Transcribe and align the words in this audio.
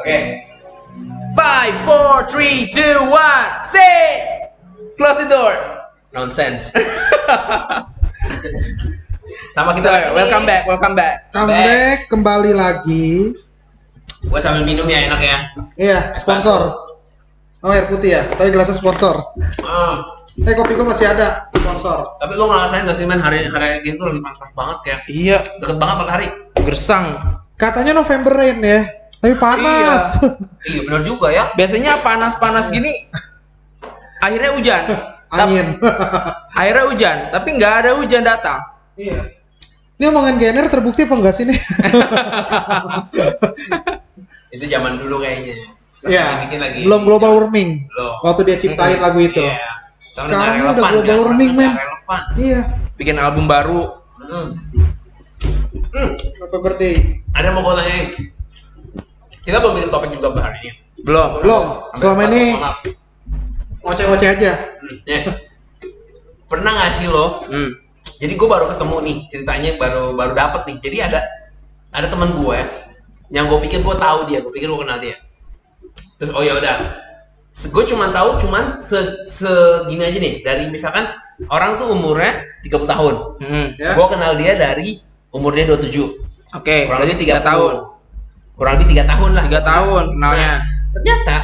Oke. 0.00 0.18
Five, 1.36 1.74
four, 1.84 2.24
three, 2.26 2.72
two, 2.72 3.04
one, 3.04 3.48
say. 3.62 4.48
Close 4.96 5.20
the 5.20 5.28
door. 5.28 5.52
Nonsense. 6.10 6.72
Sama 9.50 9.74
kita 9.74 9.90
Sorry, 9.90 10.08
welcome 10.10 10.46
back, 10.46 10.62
welcome 10.64 10.94
back. 10.94 11.28
Comeback 11.30 12.06
kembali 12.08 12.52
lagi. 12.54 13.34
Gue 14.22 14.38
sambil 14.38 14.62
minum 14.64 14.86
ya 14.86 15.04
enak 15.04 15.20
ya. 15.20 15.36
Iya, 15.76 15.98
sponsor. 16.14 16.76
Oh, 17.60 17.68
air 17.68 17.84
putih 17.86 18.14
ya, 18.14 18.22
tapi 18.30 18.48
gelasnya 18.48 18.72
sponsor. 18.72 19.20
Ah, 19.60 20.16
Eh, 20.40 20.56
kopi 20.56 20.72
gua 20.72 20.88
masih 20.88 21.04
ada 21.04 21.52
sponsor. 21.52 22.16
tapi 22.16 22.32
lo 22.32 22.48
ngerasain 22.48 22.88
gak 22.88 22.96
sih 22.96 23.04
men 23.04 23.20
hari 23.20 23.44
hari 23.44 23.84
gini 23.84 24.00
tuh 24.00 24.08
lagi 24.08 24.24
panas 24.24 24.48
banget 24.56 24.76
kayak 24.80 25.00
Iya, 25.04 25.38
deket 25.60 25.76
banget 25.76 25.96
matahari. 26.00 26.28
gersang. 26.64 27.06
Katanya 27.54 27.92
November 27.92 28.32
rain 28.32 28.56
ya, 28.58 28.88
tapi 29.20 29.34
panas. 29.36 30.16
Iya 30.64 30.80
benar 30.84 31.02
juga 31.04 31.28
ya. 31.28 31.52
Biasanya 31.52 32.00
panas-panas 32.00 32.68
gini, 32.68 33.08
akhirnya 34.18 34.50
hujan. 34.56 34.82
Angin. 35.30 35.78
Akhirnya 36.50 36.84
hujan, 36.88 37.16
tapi 37.30 37.48
nggak 37.54 37.74
ada 37.84 37.90
hujan 37.94 38.24
datang. 38.24 38.58
Iya. 38.96 39.20
Ini 39.94 40.08
omongan 40.08 40.40
Gener 40.40 40.64
terbukti 40.66 41.04
apa 41.04 41.14
enggak 41.14 41.36
sih 41.36 41.44
nih? 41.44 41.60
Itu 44.50 44.64
zaman 44.66 44.98
dulu 44.98 45.20
kayaknya. 45.20 45.54
Iya. 46.02 46.48
lagi. 46.50 46.80
Belum 46.82 47.04
global 47.04 47.36
warming. 47.36 47.84
Belum. 47.86 48.12
Waktu 48.24 48.40
dia 48.48 48.56
ciptain 48.56 48.96
Mm-mm. 48.96 49.04
lagu 49.04 49.20
itu. 49.20 49.44
Iya. 49.44 49.60
Sekarang 50.16 50.54
ini 50.56 50.64
udah 50.64 50.72
relevan, 50.74 50.90
global 50.90 51.04
nggak- 51.06 51.20
warming, 51.22 51.50
men. 51.54 51.72
relevan. 51.76 52.20
Iya. 52.34 52.60
Bikin 52.96 53.16
album 53.20 53.44
baru. 53.46 53.80
Hmm. 54.18 54.48
Hmm. 55.92 56.08
November 56.40 56.72
day. 56.74 57.20
Ada 57.30 57.52
mau 57.52 57.62
gue 57.62 57.74
tanyain? 57.78 58.08
Kita 59.44 59.56
belum 59.58 59.74
bikin 59.76 59.90
topik 59.90 60.10
juga 60.12 60.36
hari 60.40 60.58
ini. 60.64 60.72
Belum. 61.02 61.40
Belum. 61.40 61.64
Selama 61.96 62.28
ini 62.28 62.56
ngoceh-ngoceh 63.80 64.28
aja. 64.36 64.52
Hmm, 64.80 64.96
ya. 65.08 65.18
Pernah 66.50 66.70
nggak 66.76 66.92
sih 66.92 67.06
lo? 67.08 67.46
Hmm. 67.48 67.80
Jadi 68.20 68.36
gue 68.36 68.48
baru 68.48 68.68
ketemu 68.76 68.96
nih 69.00 69.16
ceritanya 69.32 69.70
baru 69.80 70.12
baru 70.12 70.32
dapet 70.36 70.68
nih. 70.68 70.76
Jadi 70.84 70.96
ada 71.00 71.20
ada 71.90 72.06
teman 72.06 72.36
gue 72.36 72.58
yang 73.30 73.46
gue 73.46 73.58
pikir 73.64 73.80
gue 73.80 73.96
tahu 73.96 74.28
dia, 74.28 74.44
gue 74.44 74.52
pikir 74.52 74.68
gue 74.68 74.80
kenal 74.82 74.98
dia. 75.00 75.16
Terus 76.20 76.36
oh 76.36 76.44
ya 76.44 76.58
udah, 76.60 77.00
gue 77.54 77.84
cuma 77.88 78.12
tahu 78.12 78.44
cuman 78.44 78.76
se 78.76 79.24
segini 79.24 80.04
aja 80.04 80.18
nih 80.20 80.34
dari 80.44 80.68
misalkan 80.68 81.08
orang 81.48 81.80
tuh 81.80 81.96
umurnya 81.96 82.44
30 82.66 82.84
tahun. 82.84 83.14
Hmm. 83.40 83.66
Ya. 83.80 83.96
Gue 83.96 84.06
kenal 84.12 84.36
dia 84.36 84.52
dari 84.58 85.00
umur 85.32 85.56
dia 85.56 85.64
27. 85.64 86.28
Oke, 86.50 86.90
Kurang 86.90 87.06
berarti 87.06 87.14
lebih 87.14 87.22
tiga 87.24 87.36
30. 87.40 87.48
tahun. 87.48 87.74
Kurang 88.60 88.76
lebih 88.76 88.92
tiga 88.92 89.08
tahun 89.08 89.30
lah. 89.32 89.44
Tiga 89.48 89.62
tahun 89.64 90.04
kenalnya. 90.20 90.50
Nah, 90.52 90.58
ternyata 90.92 91.36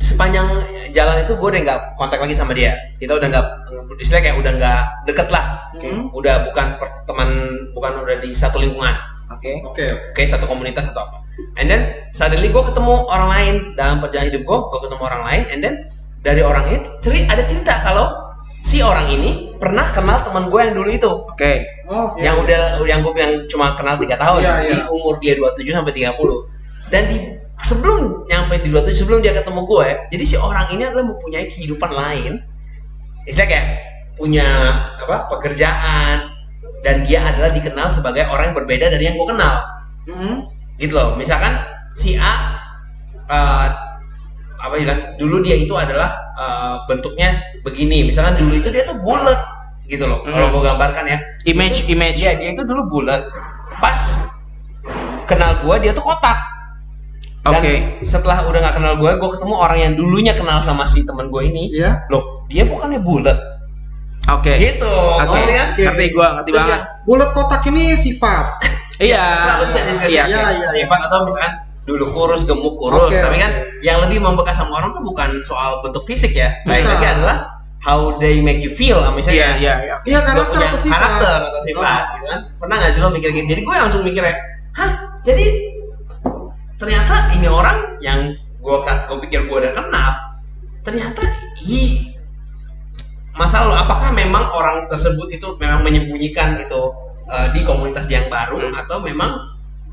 sepanjang 0.00 0.48
jalan 0.96 1.16
itu 1.20 1.36
gue 1.36 1.48
udah 1.52 1.60
nggak 1.68 1.80
kontak 2.00 2.16
lagi 2.16 2.32
sama 2.32 2.56
dia. 2.56 2.72
Kita 2.96 3.12
udah 3.20 3.28
nggak, 3.28 3.46
istilahnya 4.00 4.32
kayak 4.32 4.36
udah 4.40 4.52
nggak 4.56 4.82
deket 5.04 5.28
lah. 5.28 5.68
Hmm. 5.76 6.08
Udah 6.16 6.48
bukan 6.48 6.80
teman, 7.04 7.28
bukan 7.76 7.92
udah 8.00 8.16
di 8.24 8.32
satu 8.32 8.56
lingkungan. 8.56 8.96
Oke. 9.28 9.60
Oke. 9.68 9.84
Oke, 10.16 10.24
satu 10.24 10.48
komunitas 10.48 10.88
atau 10.88 11.04
apa. 11.04 11.20
And 11.60 11.68
then 11.68 11.92
suddenly 12.16 12.48
gue 12.48 12.64
ketemu 12.64 13.04
orang 13.04 13.28
lain 13.28 13.54
dalam 13.76 14.00
perjalanan 14.00 14.32
hidup 14.32 14.48
gue, 14.48 14.58
gue 14.72 14.80
ketemu 14.88 15.02
orang 15.04 15.22
lain, 15.28 15.42
and 15.52 15.60
then 15.60 15.74
dari 16.24 16.40
orang 16.40 16.64
ini 16.72 16.78
ceri 17.04 17.28
ada 17.28 17.44
cerita 17.44 17.84
kalau 17.84 18.25
si 18.66 18.82
orang 18.82 19.06
ini 19.08 19.54
pernah 19.62 19.94
kenal 19.94 20.26
teman 20.26 20.50
gue 20.50 20.58
yang 20.58 20.74
dulu 20.74 20.90
itu, 20.90 21.06
Oke. 21.30 21.62
Oh, 21.86 22.18
iya. 22.18 22.34
yang 22.34 22.42
udah 22.42 22.60
yang 22.82 23.00
gue 23.06 23.12
yang 23.14 23.32
cuma 23.46 23.78
kenal 23.78 23.94
tiga 23.96 24.18
tahun, 24.18 24.42
Iya, 24.42 24.54
di 24.58 24.74
iya. 24.74 24.84
umur 24.90 25.22
dia 25.22 25.38
27 25.38 25.70
sampai 25.70 25.94
30 25.94 26.90
dan 26.90 27.02
di 27.06 27.16
sebelum 27.62 28.26
nyampe 28.26 28.58
di 28.60 28.68
27 28.68 29.06
sebelum 29.06 29.22
dia 29.22 29.32
ketemu 29.32 29.62
gue, 29.64 29.86
jadi 30.10 30.24
si 30.26 30.34
orang 30.34 30.66
ini 30.74 30.82
adalah 30.82 31.06
mempunyai 31.06 31.46
kehidupan 31.46 31.90
lain, 31.94 32.42
istilahnya 33.24 33.50
kayak 33.54 33.66
punya 34.18 34.46
apa 34.98 35.30
pekerjaan 35.30 36.16
dan 36.82 37.06
dia 37.06 37.22
adalah 37.22 37.54
dikenal 37.54 37.86
sebagai 37.86 38.26
orang 38.26 38.50
yang 38.50 38.56
berbeda 38.56 38.86
dari 38.90 39.04
yang 39.06 39.14
gue 39.14 39.28
kenal 39.28 39.62
Hmm. 40.06 40.46
gitu 40.78 40.94
loh 40.94 41.18
misalkan 41.18 41.58
si 41.98 42.14
A 42.14 42.54
eh, 43.26 43.66
apa 44.56 44.74
bilang 44.74 45.18
dulu 45.18 45.42
dia 45.42 45.58
itu 45.58 45.74
adalah 45.74 46.25
eh, 46.36 46.74
bentuknya 46.84 47.28
begini 47.60 48.06
misalkan 48.06 48.36
dulu 48.36 48.52
itu 48.54 48.68
dia 48.68 48.84
tuh 48.84 49.00
bulat 49.00 49.40
gitu 49.86 50.04
loh 50.04 50.20
kalau 50.20 50.50
Hmm. 50.50 50.54
gue 50.54 50.62
gambarkan 50.64 51.04
ya 51.06 51.18
Image, 51.46 51.82
Itu- 51.82 51.94
image. 51.94 52.18
iya 52.18 52.34
dia 52.34 52.52
itu 52.52 52.62
dulu 52.62 52.82
bulat 52.88 53.22
pas 53.78 53.96
kenal 55.24 55.58
gue 55.60 55.74
dia 55.80 55.92
tuh 55.92 56.02
kotak 56.02 56.38
dan 57.42 57.62
Oke. 57.62 58.02
setelah 58.02 58.42
udah 58.42 58.58
nggak 58.60 58.74
kenal 58.74 58.94
gue 58.96 59.10
gue 59.12 59.28
ketemu 59.32 59.54
orang 59.54 59.78
yang 59.78 59.92
dulunya 59.94 60.34
kenal 60.34 60.58
sama 60.60 60.82
si 60.82 61.02
teman 61.02 61.30
gue 61.30 61.42
ini 61.44 61.70
Iya. 61.72 62.06
loh 62.08 62.42
dia 62.46 62.66
bukannya 62.66 62.98
bulat 62.98 63.38
Oke. 64.28 64.58
gitu 64.58 64.90
Oke. 64.90 65.22
ngerti 65.22 65.52
kan 65.52 65.68
Oke. 65.70 65.82
Ngerti 65.86 66.04
gua, 66.10 66.26
ngerti 66.34 66.50
Terus 66.50 66.58
banget. 66.60 66.80
Bulat 67.06 67.28
kotak 67.30 67.62
ini 67.68 67.94
sifat. 67.94 68.46
Iya. 68.98 69.22
selalu 69.38 69.64
bisa 69.68 69.80
deskripsi 69.86 70.14
Iya. 70.16 70.24
Iya, 70.26 70.44
iya. 70.56 70.68
sifat 70.72 71.00
atau 71.06 71.18
misalkan 71.22 71.52
dulu 71.86 72.04
kurus 72.10 72.42
gemuk 72.42 72.74
kurus 72.74 73.08
Oke, 73.08 73.16
tapi 73.16 73.38
kan 73.38 73.52
yang 73.80 74.02
lebih 74.02 74.18
membekas 74.18 74.58
sama 74.58 74.74
orang 74.76 74.90
tuh 74.92 75.02
bukan 75.02 75.38
soal 75.42 75.78
bentuk 75.80 76.02
fisik 76.02 76.34
ya 76.34 76.50
baik 76.64 76.82
Bukan. 76.82 76.92
lagi 76.92 77.06
adalah 77.08 77.36
how 77.78 78.18
they 78.18 78.42
make 78.42 78.58
you 78.58 78.68
feel 78.68 78.98
Iya, 78.98 79.10
misalnya 79.14 79.38
iya, 79.38 79.52
iya. 79.56 79.74
Iya, 79.78 79.96
Dia 80.02 80.18
karakter 80.20 80.60
atau 80.66 80.78
sifat. 80.82 80.92
karakter 80.98 81.38
atau 81.46 81.60
sifat 81.62 82.02
Oh. 82.02 82.12
gitu 82.12 82.26
kan 82.26 82.40
pernah 82.58 82.74
nggak 82.76 82.90
sih 82.90 83.00
lo 83.00 83.08
mikir 83.08 83.30
gitu 83.30 83.46
jadi 83.46 83.60
gue 83.62 83.74
langsung 83.78 84.02
mikir 84.02 84.22
ya 84.22 84.34
hah 84.74 84.90
jadi 85.22 85.46
ternyata 86.76 87.14
ini 87.32 87.46
orang 87.46 87.78
yang 87.98 88.18
gue 88.58 88.76
gue 88.82 89.18
pikir 89.24 89.46
gue 89.46 89.56
udah 89.56 89.72
kenal 89.72 90.10
ternyata 90.82 91.22
i 91.62 92.10
masalah 93.32 93.66
lo 93.68 93.76
apakah 93.78 94.10
memang 94.10 94.48
orang 94.50 94.88
tersebut 94.88 95.28
itu 95.30 95.54
memang 95.56 95.80
menyembunyikan 95.80 96.58
itu 96.58 96.80
eh, 97.26 97.48
di 97.52 97.62
komunitas 97.62 98.06
yang 98.06 98.26
baru 98.26 98.58
Hmm. 98.58 98.74
atau 98.76 98.98
memang 98.98 99.34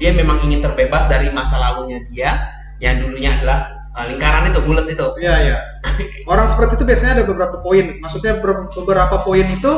dia 0.03 0.11
memang 0.11 0.43
ingin 0.43 0.59
terbebas 0.59 1.07
dari 1.07 1.31
masa 1.31 1.55
lalunya 1.55 2.03
dia 2.11 2.51
yang 2.83 2.99
dulunya 2.99 3.39
adalah 3.39 3.87
eh, 3.95 4.11
lingkaran 4.11 4.51
itu 4.51 4.59
bulat 4.67 4.83
itu 4.85 5.07
Iya, 5.23 5.35
iya. 5.39 5.57
Orang 6.31 6.51
seperti 6.51 6.75
itu 6.75 6.83
biasanya 6.83 7.11
ada 7.15 7.23
beberapa 7.23 7.63
poin. 7.63 8.03
Maksudnya 8.03 8.43
ber- 8.43 8.67
beberapa 8.75 9.23
poin 9.23 9.47
itu 9.47 9.71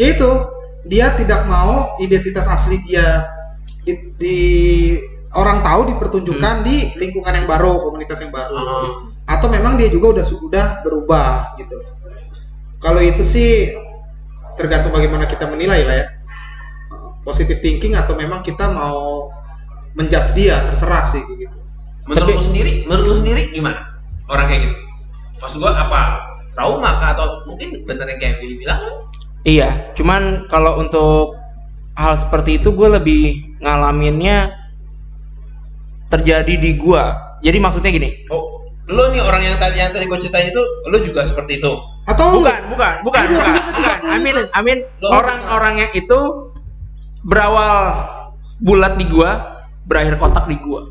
yaitu 0.00 0.28
dia 0.88 1.12
tidak 1.14 1.44
mau 1.44 1.92
identitas 1.98 2.48
asli 2.48 2.80
dia 2.82 3.28
di, 3.84 3.92
di- 4.16 4.96
orang 5.34 5.60
tahu 5.60 5.92
dipertunjukkan 5.92 6.54
di 6.62 6.76
lingkungan 6.96 7.34
yang 7.34 7.44
baru, 7.44 7.84
komunitas 7.84 8.24
yang 8.24 8.32
baru. 8.32 8.54
Eh, 8.56 8.88
Atau 9.26 9.48
memang 9.48 9.76
dia 9.76 9.88
juga 9.88 10.16
udah 10.16 10.24
sudah 10.24 10.66
berubah 10.80 11.56
gitu. 11.58 11.76
Kalau 12.78 13.00
itu 13.00 13.20
sih 13.20 13.72
tergantung 14.54 14.92
bagaimana 14.92 15.26
kita 15.26 15.48
menilai 15.48 15.82
lah 15.82 15.96
ya. 15.98 16.06
Positive 17.24 17.58
thinking 17.58 17.96
atau 17.96 18.14
memang 18.14 18.44
kita 18.44 18.68
mau 18.68 19.32
menjudge 19.94 20.34
dia, 20.34 20.58
terserah 20.66 21.06
sih 21.06 21.22
gitu. 21.34 21.54
menurut 22.04 22.26
Tapi- 22.26 22.36
lu 22.36 22.44
sendiri 22.44 22.72
menurut 22.84 23.04
lu 23.06 23.16
sendiri 23.16 23.42
gimana 23.50 23.80
orang 24.28 24.46
kayak 24.46 24.60
gitu 24.68 24.76
maksud 25.40 25.56
gua 25.56 25.72
apa 25.72 26.00
trauma 26.52 26.90
kah 26.94 27.16
atau 27.16 27.26
mungkin 27.46 27.82
bener 27.82 28.06
yang 28.06 28.18
kayak 28.18 28.34
Billy 28.38 28.56
bilang? 28.56 28.78
Iya, 29.44 29.92
cuman 29.92 30.46
kalau 30.46 30.78
untuk 30.78 31.36
hal 31.94 32.14
seperti 32.16 32.56
itu 32.58 32.70
gue 32.70 32.88
lebih 32.90 33.24
ngalaminnya 33.58 34.54
terjadi 36.08 36.54
di 36.54 36.78
gua. 36.78 37.36
Jadi 37.42 37.58
maksudnya 37.58 37.90
gini. 37.90 38.24
oh 38.30 38.64
lu 38.84 39.00
nih 39.10 39.20
orang 39.20 39.42
yang 39.42 39.56
tadi 39.56 39.80
yang 39.80 39.90
tadi 39.90 40.04
gue 40.04 40.18
ceritain 40.18 40.48
itu 40.48 40.60
lu 40.84 41.00
juga 41.00 41.24
seperti 41.24 41.56
itu 41.56 41.72
Atau 42.04 42.36
Bukan, 42.36 42.68
bukan, 42.68 42.94
bukan, 43.00 43.24
Iya, 43.24 43.32
bukan, 43.32 43.48
iya, 43.48 43.62
bukan. 43.64 43.98
iya. 44.04 44.12
Amin, 44.12 44.34
amin. 44.52 44.78
Loh. 45.00 45.08
Orang-orang 45.10 45.74
yang 45.80 45.92
itu 45.92 46.20
berawal 47.24 48.04
bulat 48.60 49.00
di 49.00 49.08
gua, 49.08 49.53
berakhir 49.84 50.16
kotak 50.16 50.44
di 50.46 50.56
gua. 50.58 50.82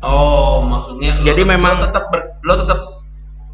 oh 0.00 0.62
maksudnya 0.62 1.14
Jadi 1.22 1.42
memang- 1.42 1.78
tetap 1.80 2.10
ber, 2.10 2.34
lu 2.42 2.54
tetap 2.58 2.80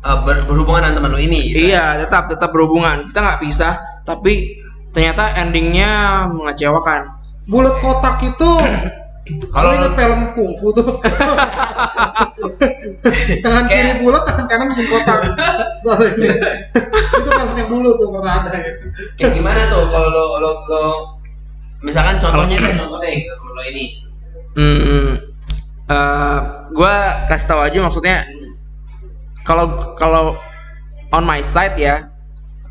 uh, 0.00 0.18
ber- 0.24 0.44
berhubungan 0.44 0.80
dengan 0.82 0.94
teman 0.96 1.10
lu 1.12 1.20
ini 1.20 1.52
gitu. 1.52 1.68
Iya, 1.68 2.00
tetap 2.02 2.26
tetap 2.26 2.48
berhubungan. 2.50 3.12
Kita 3.12 3.20
nggak 3.20 3.40
pisah, 3.42 3.74
tapi 4.02 4.56
ternyata 4.90 5.36
endingnya 5.36 5.90
mengecewakan. 6.28 7.12
bulat 7.44 7.76
kotak 7.80 8.24
itu 8.24 8.50
Kalau 9.52 9.76
ingat 9.76 9.92
film 9.92 10.20
kungfu 10.32 10.72
tuh. 10.72 10.88
tangan 13.44 13.64
kiri 13.68 13.80
Kayak- 13.84 14.00
bulat, 14.00 14.22
tangan 14.24 14.46
kanan 14.48 14.66
bikin 14.72 14.86
kotak. 14.88 15.18
Soalnya 15.84 16.08
itu 16.88 17.28
film 17.28 17.52
yang 17.54 17.68
dulu 17.68 17.90
tuh 17.94 18.08
pernah 18.10 18.34
ada 18.40 18.56
gitu. 18.56 18.84
kayak 19.16 19.32
gimana 19.36 19.60
tuh 19.68 19.84
kalau 19.88 20.08
lo, 20.08 20.24
lo, 20.40 20.50
lo 20.64 20.82
misalkan 21.80 22.16
contohnya 22.18 22.56
deh 22.64 22.72
contohnya 22.74 23.10
gitu 23.14 23.32
lo 23.36 23.62
ini 23.64 23.84
Hmm, 24.58 25.22
eh, 25.86 26.38
gua 26.74 26.94
kasih 27.30 27.46
tahu 27.46 27.60
aja 27.62 27.78
maksudnya 27.78 28.26
kalau 29.46 29.94
kalau 29.94 30.34
on 31.14 31.22
my 31.22 31.38
side 31.46 31.78
ya 31.78 32.10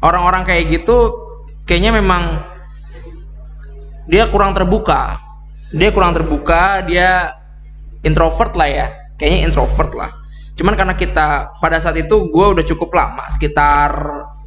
orang-orang 0.03 0.43
kayak 0.43 0.67
gitu 0.67 1.15
kayaknya 1.63 1.95
memang 1.95 2.43
dia 4.07 4.27
kurang 4.31 4.55
terbuka. 4.55 5.19
Dia 5.75 5.91
kurang 5.91 6.15
terbuka 6.15 6.83
dia 6.87 7.35
introvert 8.03 8.55
lah 8.55 8.67
ya. 8.67 8.87
Kayaknya 9.19 9.39
introvert 9.51 9.91
lah. 9.95 10.11
Cuman 10.55 10.73
karena 10.73 10.95
kita 10.95 11.55
pada 11.59 11.77
saat 11.77 11.99
itu 11.99 12.31
gue 12.31 12.45
udah 12.55 12.65
cukup 12.65 12.95
lama 12.95 13.27
sekitar 13.29 13.93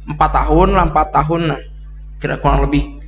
empat 0.05 0.29
tahun 0.33 0.75
lah 0.75 0.83
empat 0.91 1.07
tahun 1.13 1.41
lah 1.55 1.61
kira 2.17 2.41
kurang 2.41 2.65
lebih. 2.65 3.01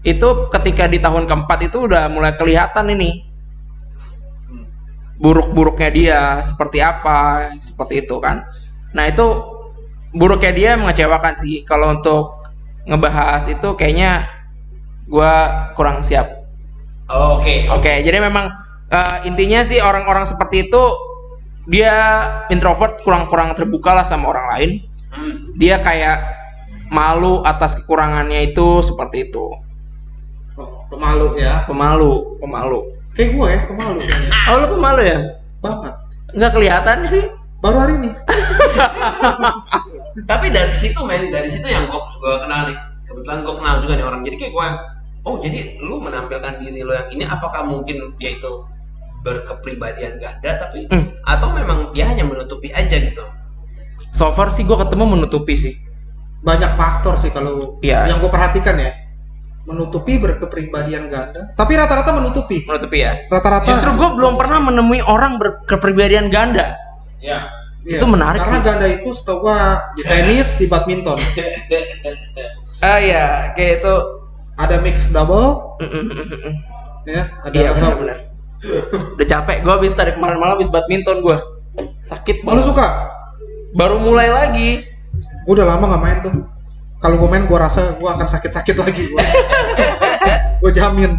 Itu 0.00 0.48
ketika 0.48 0.88
di 0.88 0.96
tahun 0.96 1.28
keempat 1.28 1.72
itu 1.72 1.84
udah 1.84 2.08
mulai 2.08 2.36
kelihatan 2.40 2.88
ini 2.96 3.29
buruk-buruknya 5.20 5.90
dia 5.92 6.20
seperti 6.40 6.80
apa 6.80 7.52
seperti 7.60 8.08
itu 8.08 8.16
kan 8.18 8.48
nah 8.96 9.06
itu 9.06 9.24
buruknya 10.10 10.52
dia 10.56 10.70
mengecewakan 10.80 11.36
sih 11.38 11.62
kalau 11.62 11.94
untuk 11.94 12.40
ngebahas 12.88 13.46
itu 13.46 13.76
kayaknya 13.76 14.26
gua 15.06 15.68
kurang 15.76 16.00
siap 16.02 16.40
Oh, 17.10 17.42
Oke. 17.42 17.66
oke 17.66 18.06
jadi 18.06 18.22
memang 18.22 18.54
eh, 18.86 19.26
intinya 19.26 19.66
sih 19.66 19.82
orang-orang 19.82 20.22
seperti 20.30 20.70
itu 20.70 20.82
dia 21.66 21.90
introvert 22.54 23.02
kurang-kurang 23.02 23.50
terbuka 23.58 23.94
lah 23.94 24.06
sama 24.06 24.30
orang 24.30 24.46
lain 24.54 24.70
Hmm. 25.10 25.58
dia 25.58 25.82
kayak 25.82 26.22
malu 26.86 27.42
atas 27.42 27.74
kekurangannya 27.82 28.54
itu 28.54 28.78
seperti 28.78 29.26
itu 29.26 29.42
pemalu 30.86 31.34
ya. 31.34 31.66
pemalu 31.66 32.38
pemalu 32.38 32.94
Kayak 33.20 33.30
gue 33.36 33.46
ya, 33.46 33.58
pemalu 33.68 33.94
kayaknya. 34.00 34.28
oh 34.48 34.54
lu 34.56 34.66
pemalu 34.72 35.00
ya 35.04 35.18
Banget. 35.60 35.92
nggak 36.32 36.50
kelihatan 36.56 36.98
sih 37.06 37.24
Baru 37.60 37.76
hari 37.76 37.92
ini. 38.00 38.10
Tapi 40.24 40.46
dari 40.48 40.72
situ 40.72 40.96
men, 41.04 41.28
dari 41.28 41.44
situ 41.44 41.66
yang 41.66 41.84
gue 41.84 42.00
gua 42.18 42.40
kenal 42.40 42.66
nih. 42.66 42.74
Kebetulan 43.04 43.38
gue 43.42 43.52
kenal 43.52 43.74
juga 43.78 43.92
nih 43.94 44.02
orang. 44.02 44.20
Jadi 44.22 44.34
kayak 44.38 44.50
gue, 44.50 44.66
oh 45.22 45.34
jadi 45.36 45.58
lu 45.78 45.98
menampilkan 45.98 46.56
diri 46.56 46.80
lo 46.80 46.94
yang 46.94 47.06
ini, 47.10 47.22
apakah 47.22 47.62
mungkin 47.62 48.16
dia 48.16 48.30
itu 48.32 48.50
berkepribadian 49.20 50.16
ganda 50.16 50.50
tapi 50.58 50.88
Hmm. 50.88 51.12
atau 51.22 51.52
memang 51.52 51.92
dia 51.92 52.08
hanya 52.08 52.24
menutupi 52.24 52.70
aja 52.70 52.96
gitu? 52.96 53.20
so 54.10 54.32
far 54.32 54.48
sih 54.48 54.64
gue 54.64 54.74
ketemu 54.74 55.04
menutupi 55.06 55.54
sih 55.54 55.74
Banyak 56.40 56.74
faktor 56.74 57.14
sih 57.14 57.28
kalau 57.28 57.76
Iya. 57.78 58.08
yang 58.08 58.18
gue 58.18 58.26
perhatikan 58.26 58.74
ya. 58.74 58.90
Menutupi 59.70 60.18
berkepribadian 60.18 61.06
ganda. 61.06 61.54
Tapi 61.54 61.72
rata-rata 61.72 62.10
menutupi. 62.12 62.66
menutupi 62.66 63.00
ya 63.00 63.14
Rata-rata. 63.26 63.70
justru 63.70 63.94
gue 63.94 64.08
belum 64.12 64.34
pernah 64.34 64.58
menemui 64.60 64.98
orang 65.00 65.38
berkepribadian 65.38 66.26
ganda 66.28 66.74
Ya. 67.18 67.46
Iya, 67.80 67.96
itu 67.96 68.06
menarik 68.06 68.40
Karena 68.40 68.56
sih. 68.56 68.64
ganda 68.66 68.86
itu 68.90 69.08
setahu 69.10 69.40
gua 69.40 69.58
di 69.94 70.02
tenis, 70.02 70.52
di 70.54 70.66
badminton. 70.66 71.16
ah 72.82 72.98
ya 72.98 73.54
kayak 73.54 73.80
itu 73.80 73.94
Ada 74.54 74.76
mix 74.78 75.08
double, 75.08 75.80
ya. 77.06 77.24
Ada 77.40 77.54
iya 77.54 77.70
benar-benar 77.72 78.18
udah 79.16 79.24
capek 79.26 79.64
gue 79.64 79.72
habis 79.72 79.96
tadi 79.96 80.12
kemarin 80.12 80.36
malam 80.36 80.52
habis 80.54 80.68
badminton 80.68 81.24
gue 81.24 81.32
sakit 82.02 82.44
Oh, 82.44 82.52
lu 82.52 82.60
banget 82.60 82.68
suka? 82.68 82.88
baru 83.72 83.96
mulai 83.96 84.28
lagi 84.28 84.84
Gua 85.42 85.56
udah 85.56 85.66
lama 85.66 85.84
nggak 85.86 86.02
main 86.02 86.18
tuh. 86.20 86.32
Kalau 87.00 87.16
gue 87.16 87.28
main, 87.32 87.48
gua 87.48 87.64
rasa 87.64 87.96
gua 87.96 88.20
akan 88.20 88.28
sakit-sakit 88.28 88.76
lagi. 88.76 89.08
Gua, 89.08 89.24
gua 90.60 90.70
jamin. 90.70 91.16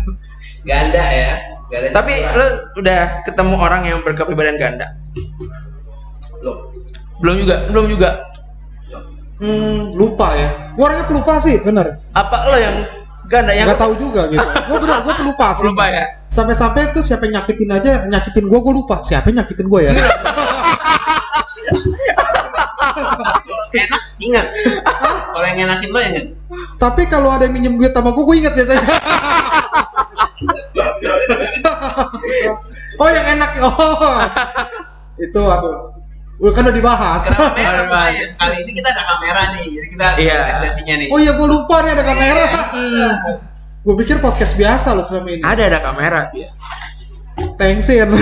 Ganda 0.62 1.04
ya. 1.10 1.34
Ganda 1.72 1.88
tapi 1.96 2.14
lu 2.20 2.46
udah 2.84 3.24
ketemu 3.24 3.56
orang 3.56 3.88
yang 3.88 4.04
berkepribadian 4.04 4.60
ganda 4.60 4.92
Loh. 6.44 6.68
belum 7.24 7.48
juga 7.48 7.56
belum 7.72 7.86
juga. 7.88 8.10
Hmm, 9.42 9.96
lupa 9.98 10.36
ya. 10.36 10.50
Gua 10.76 10.92
orangnya 10.92 11.08
pelupa 11.08 11.40
sih, 11.42 11.58
bener. 11.64 11.98
apa 12.14 12.46
lo 12.46 12.60
yang 12.60 12.76
ganda 13.32 13.56
yang 13.56 13.72
Nggak 13.72 13.82
tahu 13.82 13.94
juga 13.98 14.28
gitu. 14.30 14.44
Gua 14.44 14.78
bener, 14.84 15.00
gua 15.02 15.14
pelupa 15.16 15.48
sih. 15.56 15.66
lupa 15.72 15.86
ya 15.88 16.06
Sampai-sampai 16.28 16.92
tuh 16.92 17.02
siapa 17.02 17.26
yang 17.26 17.40
nyakitin 17.42 17.72
aja, 17.72 17.92
nyakitin 18.12 18.46
gua, 18.52 18.60
gua 18.60 18.74
lupa. 18.76 18.96
Siapa 19.08 19.32
yang 19.32 19.42
nyakitin 19.42 19.68
gua 19.72 19.80
ya? 19.88 19.92
Enak 23.72 24.02
ingat. 24.20 24.46
Kalau 25.32 25.46
yang 25.48 25.60
enakin 25.70 25.90
lo 25.90 26.00
ingat. 26.00 26.26
Tapi 26.78 27.08
kalau 27.08 27.32
ada 27.32 27.48
yang 27.48 27.56
minjem 27.56 27.80
duit 27.80 27.96
sama 27.96 28.12
gua, 28.12 28.24
gua 28.28 28.36
inget 28.36 28.54
biasanya. 28.54 28.84
oh, 33.02 33.10
yang 33.10 33.26
enak. 33.40 33.52
Oh. 33.64 34.20
Itu 35.22 35.42
aduh. 35.48 35.96
Udah 36.42 36.54
kan 36.58 36.66
udah 36.66 36.74
dibahas. 36.74 37.22
Kamera 37.30 38.10
ya. 38.10 38.34
kali 38.34 38.56
ini 38.66 38.72
kita 38.74 38.90
ada 38.90 39.04
kamera 39.06 39.42
nih, 39.54 39.66
jadi 39.78 39.88
kita 39.94 40.06
Iya. 40.18 40.38
ekspresinya 40.58 40.96
nih. 40.98 41.08
Oh 41.14 41.22
iya, 41.22 41.38
gua 41.38 41.48
lupa 41.48 41.86
nih 41.86 41.94
ada 41.94 42.04
kamera. 42.04 42.44
Hmm. 42.74 43.12
Gua 43.86 43.94
pikir 43.94 44.18
podcast 44.18 44.58
biasa 44.58 44.98
loh 44.98 45.06
selama 45.06 45.38
ini. 45.38 45.42
ada 45.46 45.62
ada 45.70 45.80
kamera 45.82 46.34
Thanksin. 47.58 48.10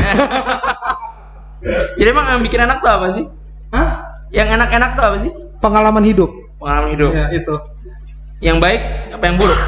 jadi 2.00 2.10
emang 2.12 2.28
yang 2.28 2.44
bikin 2.44 2.60
enak 2.64 2.84
tuh 2.84 2.92
apa 2.92 3.08
sih? 3.16 3.26
Yang 4.30 4.48
enak-enak 4.50 4.94
tuh 4.94 5.04
apa 5.04 5.18
sih 5.20 5.32
Pengalaman 5.60 6.04
hidup. 6.04 6.32
pengalaman 6.56 6.90
hidup 6.96 7.12
Ya, 7.12 7.26
itu. 7.32 7.56
yang 8.40 8.58
baik 8.64 8.80
apa 9.12 9.24
yang 9.28 9.36
buruk 9.36 9.60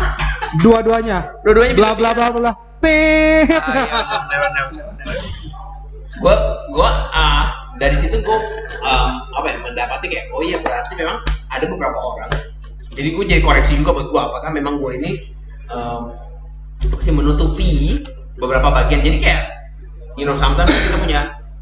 Dua-duanya. 0.60 1.32
dua-duanya 1.44 1.74
Bla 1.76 1.92
bla 1.96 2.12
bla 2.12 2.28
bla. 2.32 2.52
Tet. 2.84 3.48
Ah, 3.48 4.28
iya, 6.22 6.36
gua 6.72 6.92
ah, 7.12 7.46
dari 7.78 7.96
situ 7.98 8.20
gua 8.22 8.38
um, 8.84 9.12
apa 9.38 9.48
ya 9.48 9.58
mendapati 9.62 10.06
kayak 10.10 10.26
oh 10.34 10.42
iya 10.44 10.58
berarti 10.60 10.94
memang 10.98 11.18
ada 11.50 11.66
beberapa 11.66 11.98
orang. 11.98 12.30
Jadi 12.92 13.16
gue 13.16 13.24
jadi 13.24 13.40
koreksi 13.40 13.80
juga 13.80 13.96
buat 13.96 14.08
gua 14.12 14.22
apakah 14.30 14.52
memang 14.52 14.78
gua 14.78 14.92
ini 14.94 15.24
um, 15.72 16.12
apa 16.84 17.00
sih 17.02 17.14
menutupi 17.16 18.04
beberapa 18.38 18.70
bagian. 18.70 19.02
Jadi 19.02 19.18
kayak 19.24 19.44
you 20.20 20.28
know 20.28 20.36
sometimes 20.36 20.70
kita 20.70 20.98
punya 21.00 21.22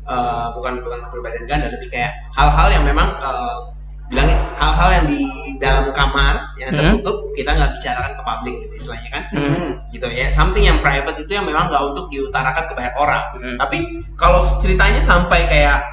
uh, 0.09 0.51
bukan 0.57 0.81
bukan 0.81 0.99
kepribadian 1.07 1.45
ganda 1.45 1.67
lebih 1.69 1.87
kayak 1.93 2.17
hal-hal 2.33 2.67
yang 2.73 2.83
memang 2.83 3.13
uh, 3.21 3.71
bilangnya 4.09 4.41
hal-hal 4.57 4.89
yang 4.89 5.05
di 5.05 5.21
dalam 5.61 5.93
kamar 5.93 6.57
yang 6.57 6.73
Hmm. 6.73 6.97
tertutup 6.97 7.29
kita 7.37 7.53
nggak 7.53 7.77
bicarakan 7.77 8.11
ke 8.17 8.21
publik 8.25 8.55
gitu 8.65 8.73
istilahnya 8.75 9.09
kan 9.13 9.23
Hmm. 9.31 9.69
gitu 9.93 10.07
ya 10.09 10.33
something 10.33 10.65
yang 10.65 10.81
private 10.81 11.17
itu 11.19 11.29
yang 11.29 11.45
memang 11.45 11.69
nggak 11.69 11.83
untuk 11.93 12.09
diutarakan 12.09 12.63
ke 12.65 12.73
banyak 12.73 12.95
orang 12.97 13.23
Hmm. 13.37 13.57
tapi 13.61 13.77
kalau 14.17 14.41
ceritanya 14.59 14.99
sampai 14.99 15.45
kayak 15.45 15.85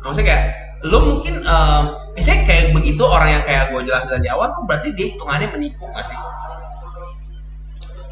maksudnya 0.00 0.26
kayak 0.32 0.44
lu 0.84 0.98
mungkin 1.00 1.40
eh, 1.40 1.82
misalnya 2.12 2.44
kayak 2.44 2.64
begitu 2.76 3.00
orang 3.04 3.40
yang 3.40 3.44
kayak 3.44 3.72
gue 3.72 3.80
jelasin 3.84 4.20
dari 4.20 4.28
awal 4.28 4.52
tuh 4.52 4.64
berarti 4.68 4.92
dia 4.92 5.06
hitungannya 5.12 5.48
menipu 5.48 5.84
nggak 5.88 6.04
sih 6.04 6.16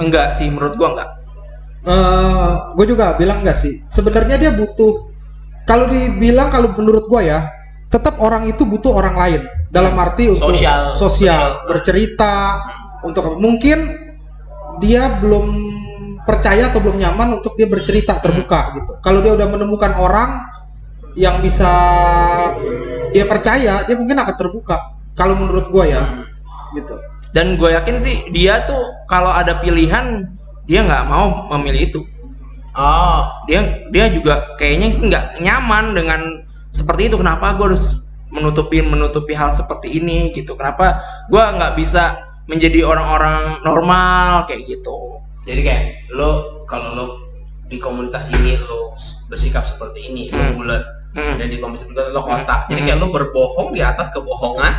enggak 0.00 0.34
sih 0.34 0.48
menurut 0.48 0.76
gua 0.76 0.90
enggak 0.96 1.10
Eh, 1.82 2.52
gue 2.78 2.86
juga 2.86 3.18
bilang 3.18 3.42
enggak 3.42 3.58
sih. 3.58 3.82
Sebenarnya 3.90 4.38
dia 4.38 4.54
butuh 4.54 5.11
kalau 5.68 5.86
dibilang 5.86 6.50
kalau 6.50 6.74
menurut 6.74 7.06
gue 7.06 7.30
ya, 7.30 7.46
tetap 7.92 8.18
orang 8.18 8.50
itu 8.50 8.66
butuh 8.66 8.92
orang 8.92 9.14
lain. 9.14 9.42
Dalam 9.72 9.96
arti 9.96 10.28
untuk 10.28 10.52
Sosial. 10.52 10.92
sosial, 10.92 11.00
Sosial. 11.00 11.42
bercerita, 11.64 12.36
untuk 13.02 13.24
apa? 13.24 13.36
mungkin 13.40 13.78
dia 14.84 15.16
belum 15.20 15.46
percaya 16.22 16.70
atau 16.70 16.78
belum 16.84 17.00
nyaman 17.00 17.40
untuk 17.40 17.56
dia 17.56 17.66
bercerita 17.66 18.20
terbuka 18.20 18.76
gitu. 18.78 18.92
Kalau 19.00 19.24
dia 19.24 19.32
udah 19.32 19.48
menemukan 19.48 19.92
orang 19.96 20.44
yang 21.16 21.40
bisa 21.40 21.68
dia 23.12 23.24
percaya, 23.24 23.84
dia 23.84 23.96
mungkin 23.96 24.20
akan 24.20 24.36
terbuka. 24.36 24.96
Kalau 25.12 25.36
menurut 25.36 25.68
gue 25.68 25.84
ya, 25.92 26.24
gitu. 26.76 26.96
dan 27.36 27.60
gue 27.60 27.68
yakin 27.72 27.96
sih 28.00 28.16
dia 28.32 28.64
tuh 28.64 28.80
kalau 29.08 29.28
ada 29.28 29.60
pilihan 29.60 30.24
dia 30.64 30.80
nggak 30.84 31.04
mau 31.08 31.52
memilih 31.56 31.92
itu 31.92 32.00
oh 32.72 33.44
dia 33.44 33.84
dia 33.92 34.08
juga 34.08 34.56
kayaknya 34.56 34.88
sih 34.92 35.08
nggak 35.08 35.40
nyaman 35.44 35.92
dengan 35.92 36.20
seperti 36.72 37.12
itu 37.12 37.16
kenapa 37.20 37.56
gue 37.60 37.72
harus 37.72 38.08
menutupi 38.32 38.80
menutupi 38.80 39.36
hal 39.36 39.52
seperti 39.52 39.92
ini 40.00 40.32
gitu 40.32 40.56
kenapa 40.56 41.04
gue 41.28 41.40
nggak 41.40 41.76
bisa 41.76 42.16
menjadi 42.48 42.82
orang-orang 42.82 43.60
normal 43.60 44.48
kayak 44.48 44.64
gitu 44.66 45.20
jadi 45.44 45.60
kayak 45.60 45.84
lo 46.16 46.64
kalau 46.64 46.96
lo 46.96 47.06
di 47.68 47.76
komunitas 47.76 48.28
ini 48.32 48.56
lo 48.68 48.96
bersikap 49.28 49.64
seperti 49.68 50.08
ini 50.08 50.28
lo 50.32 50.40
Hmm. 50.40 50.54
bulat 50.56 50.82
Hmm. 51.12 51.36
dan 51.36 51.52
di 51.52 51.60
komunitas 51.60 51.84
itu 51.84 51.92
lo 51.92 52.20
kontak 52.24 52.72
jadi 52.72 52.80
Hmm. 52.80 52.88
kayak 52.88 52.98
lo 53.04 53.08
berbohong 53.12 53.68
di 53.76 53.80
atas 53.84 54.08
kebohongan 54.16 54.72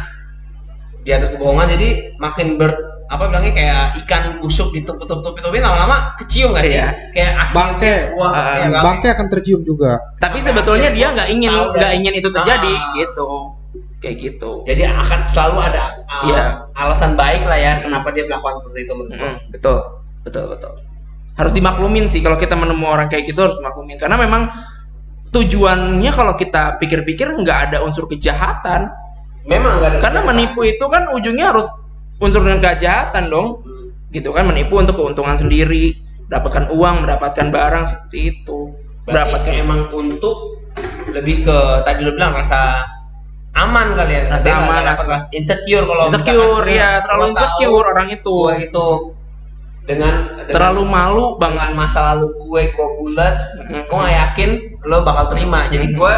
di 1.06 1.12
atas 1.14 1.30
kebohongan 1.30 1.68
jadi 1.78 2.18
makin 2.18 2.58
ber 2.58 2.74
apa 3.14 3.30
bilangnya 3.30 3.54
kayak 3.54 3.84
ikan 4.04 4.24
busuk 4.42 4.74
ditutup-tutupin 4.74 5.62
lama-lama 5.62 6.18
kecium 6.18 6.50
nggak 6.50 6.66
sih 6.66 6.74
Iya. 6.76 6.90
kayak 7.14 7.32
akhirnya- 7.38 7.54
Bangke. 7.54 7.96
wah 8.18 8.32
Ah, 8.34 8.56
ya, 8.58 8.82
bangke. 8.82 9.08
Akan 9.08 9.28
tercium 9.30 9.62
juga. 9.62 10.02
tapi 10.18 10.42
sebetulnya 10.42 10.90
dia 10.90 11.14
nggak 11.14 11.30
ingin 11.30 11.52
nggak 11.72 11.92
ingin 11.94 12.14
itu 12.18 12.30
terjadi 12.30 12.74
gitu 12.98 13.30
kayak 14.02 14.16
gitu 14.20 14.52
jadi 14.66 14.92
akan 14.92 15.20
selalu 15.28 15.64
ada 15.64 15.84
uh, 16.10 16.68
alasan 16.76 17.14
baik 17.14 17.46
lah 17.46 17.56
ya 17.56 17.74
kenapa 17.80 18.10
dia 18.10 18.26
melakukan 18.26 18.60
seperti 18.60 18.80
itu 18.84 18.94
menurut 18.94 19.36
betul 19.48 19.78
betul 20.24 20.46
betul 20.50 20.74
harus 21.34 21.52
dimaklumin 21.52 22.06
sih 22.08 22.20
kalau 22.20 22.36
kita 22.36 22.54
menemu 22.54 22.84
orang 22.84 23.08
kayak 23.08 23.26
gitu 23.26 23.40
harus 23.42 23.56
dimaklumin 23.56 23.96
karena 23.96 24.18
memang 24.18 24.52
tujuannya 25.30 26.12
kalau 26.12 26.34
kita 26.34 26.78
pikir-pikir 26.78 27.26
nggak 27.26 27.72
ada 27.72 27.78
unsur 27.82 28.06
kejahatan 28.06 28.92
memang 29.44 29.82
karena 30.00 30.20
menipu 30.24 30.64
itu 30.64 30.84
kan 30.88 31.10
ujungnya 31.10 31.52
harus 31.52 31.68
unsur 32.18 32.42
dengan 32.42 32.60
kejahatan 32.60 33.28
dong 33.28 33.62
gitu 34.10 34.30
kan 34.30 34.46
menipu 34.46 34.78
untuk 34.78 34.94
keuntungan 34.96 35.34
sendiri 35.34 35.98
dapatkan 36.28 36.70
uang 36.70 37.04
mendapatkan 37.04 37.50
barang 37.50 37.86
seperti 37.86 38.20
itu 38.36 38.74
Berapa 39.04 39.36
Berarti 39.36 39.52
kan? 39.52 39.60
emang 39.60 39.82
untuk 39.92 40.64
lebih 41.10 41.44
ke 41.44 41.58
tadi 41.84 42.00
lu 42.02 42.16
bilang 42.16 42.32
rasa 42.34 42.88
aman 43.54 43.94
kali 43.94 44.16
ya 44.16 44.22
Rasa 44.32 44.48
Dia 44.48 44.56
aman, 44.58 44.82
rasa- 44.88 45.28
insecure 45.30 45.84
kalau 45.84 46.08
insecure 46.08 46.64
ya 46.66 47.04
terlalu 47.04 47.24
insecure 47.32 47.84
orang 47.86 48.08
itu 48.10 48.36
itu 48.58 48.88
dengan, 49.84 50.14
dengan 50.40 50.48
terlalu 50.48 50.84
malu 50.88 51.26
banget 51.36 51.76
masa 51.76 52.16
lalu 52.16 52.32
gue 52.32 52.72
gue 52.72 52.88
bulat 52.96 53.36
Mm-mm. 53.60 53.84
gue 53.84 53.98
gak 54.00 54.16
yakin 54.16 54.50
lo 54.82 55.04
bakal 55.04 55.28
terima 55.28 55.68
jadi 55.68 55.92
gue 55.92 56.14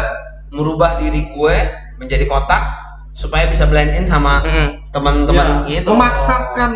merubah 0.52 0.96
diri 0.96 1.26
gue 1.28 1.56
menjadi 1.98 2.24
kotak 2.24 2.62
supaya 3.12 3.50
bisa 3.50 3.66
blend 3.66 3.90
in 3.90 4.06
sama 4.06 4.46
Mm-mm. 4.46 4.85
Teman-teman 4.96 5.68
Ya, 5.68 5.84
gitu. 5.84 5.92
memaksakan 5.92 6.72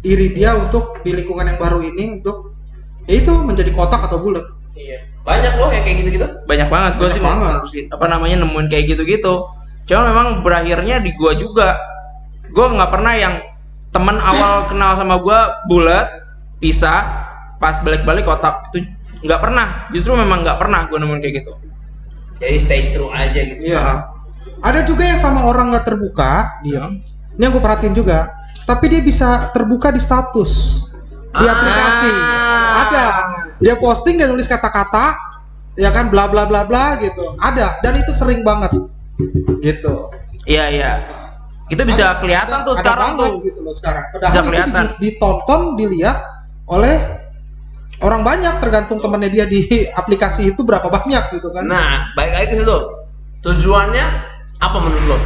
diri 0.00 0.32
dia 0.32 0.56
untuk 0.56 1.04
di 1.04 1.12
lingkungan 1.12 1.44
yang 1.44 1.58
baru 1.60 1.84
ini 1.84 2.24
untuk 2.24 2.56
ya 3.04 3.20
itu 3.20 3.32
menjadi 3.44 3.68
kotak 3.76 4.08
atau 4.08 4.16
bulat. 4.24 4.44
Iya. 4.78 5.04
banyak 5.26 5.60
loh 5.60 5.68
yang 5.68 5.84
kayak 5.84 5.96
gitu-gitu. 6.00 6.26
Banyak 6.48 6.68
banget 6.72 6.92
gue 6.96 7.08
sih 7.12 7.20
banget. 7.20 7.60
apa 7.92 8.06
namanya 8.08 8.40
nemuin 8.48 8.72
kayak 8.72 8.96
gitu-gitu. 8.96 9.44
Cuma 9.84 10.08
memang 10.08 10.40
berakhirnya 10.40 11.00
di 11.04 11.12
gua 11.16 11.36
juga. 11.36 11.76
Gua 12.52 12.72
nggak 12.72 12.88
pernah 12.92 13.12
yang 13.12 13.34
teman 13.92 14.16
awal 14.16 14.64
kenal 14.72 14.96
sama 14.96 15.20
gua 15.20 15.64
bulat 15.68 16.08
pisah 16.64 17.28
pas 17.60 17.76
balik-balik 17.84 18.24
kotak. 18.24 18.72
Itu 18.72 18.88
nggak 19.24 19.40
pernah. 19.40 19.66
Justru 19.92 20.16
memang 20.16 20.44
nggak 20.48 20.56
pernah 20.56 20.88
gua 20.88 20.96
nemuin 21.00 21.20
kayak 21.20 21.34
gitu. 21.44 21.52
Jadi 22.40 22.56
stay 22.56 22.80
true 22.96 23.12
aja 23.12 23.40
gitu. 23.44 23.60
Iya. 23.68 24.08
Ada 24.64 24.80
juga 24.88 25.04
yang 25.06 25.20
sama 25.20 25.44
orang 25.44 25.70
nggak 25.74 25.86
terbuka, 25.86 26.62
dia. 26.64 26.88
Ini 27.38 27.46
yang 27.46 27.52
gue 27.54 27.62
perhatiin 27.62 27.94
juga. 27.94 28.34
Tapi 28.66 28.84
dia 28.90 29.00
bisa 29.00 29.48
terbuka 29.54 29.88
di 29.88 30.02
status 30.02 30.82
di 31.32 31.46
Ah. 31.46 31.54
aplikasi. 31.54 32.12
Ada. 32.82 33.06
Dia 33.58 33.74
posting 33.74 34.18
dan 34.18 34.28
nulis 34.28 34.44
kata-kata, 34.44 35.14
ya 35.74 35.88
kan, 35.88 36.10
bla 36.10 36.26
bla 36.26 36.44
bla 36.44 36.66
bla 36.66 36.98
gitu. 36.98 37.38
Ada. 37.38 37.78
Dan 37.80 37.96
itu 37.96 38.12
sering 38.12 38.42
banget. 38.42 38.74
Gitu. 39.58 39.94
iya 40.46 40.70
iya 40.70 40.92
itu 41.68 41.82
bisa 41.84 42.16
Ada- 42.16 42.20
kelihatan 42.24 42.58
ada- 42.62 42.64
tuh 42.64 42.72
ada 42.72 42.80
sekarang 42.80 43.12
banget 43.18 43.28
tuh 43.28 43.44
gitu 43.44 43.60
loh 43.60 43.74
sekarang. 43.76 44.04
Padahal 44.08 44.30
Bisa 44.32 44.38
itu 44.38 44.48
kelihatan. 44.48 44.72
di- 44.72 44.96
ditonton, 45.02 45.60
dilihat 45.76 46.18
oleh 46.64 46.96
orang 47.98 48.22
banyak 48.22 48.54
tergantung 48.62 49.02
temannya 49.02 49.28
dia 49.28 49.44
di 49.44 49.60
aplikasi 49.90 50.48
itu 50.48 50.62
berapa 50.62 50.86
banyak 50.86 51.34
gitu 51.34 51.50
kan. 51.50 51.66
nah 51.66 52.08
baik 52.14 52.30
lagi 52.30 52.46
ke 52.48 52.56
situ 52.62 52.78
tujuannya 53.42 54.06
apa 54.56 54.76
menurut 54.78 55.04
lo 55.10 55.18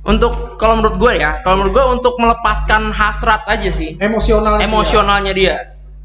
untuk 0.00 0.56
kalau 0.56 0.80
menurut 0.80 0.96
gue 0.96 1.12
ya 1.18 1.40
kalau 1.40 1.60
menurut 1.60 1.72
gue 1.76 1.84
untuk 1.98 2.14
melepaskan 2.16 2.88
hasrat 2.90 3.44
aja 3.44 3.68
sih 3.68 3.96
Emosional 3.98 4.56
emosionalnya 4.58 5.32
dia 5.32 5.56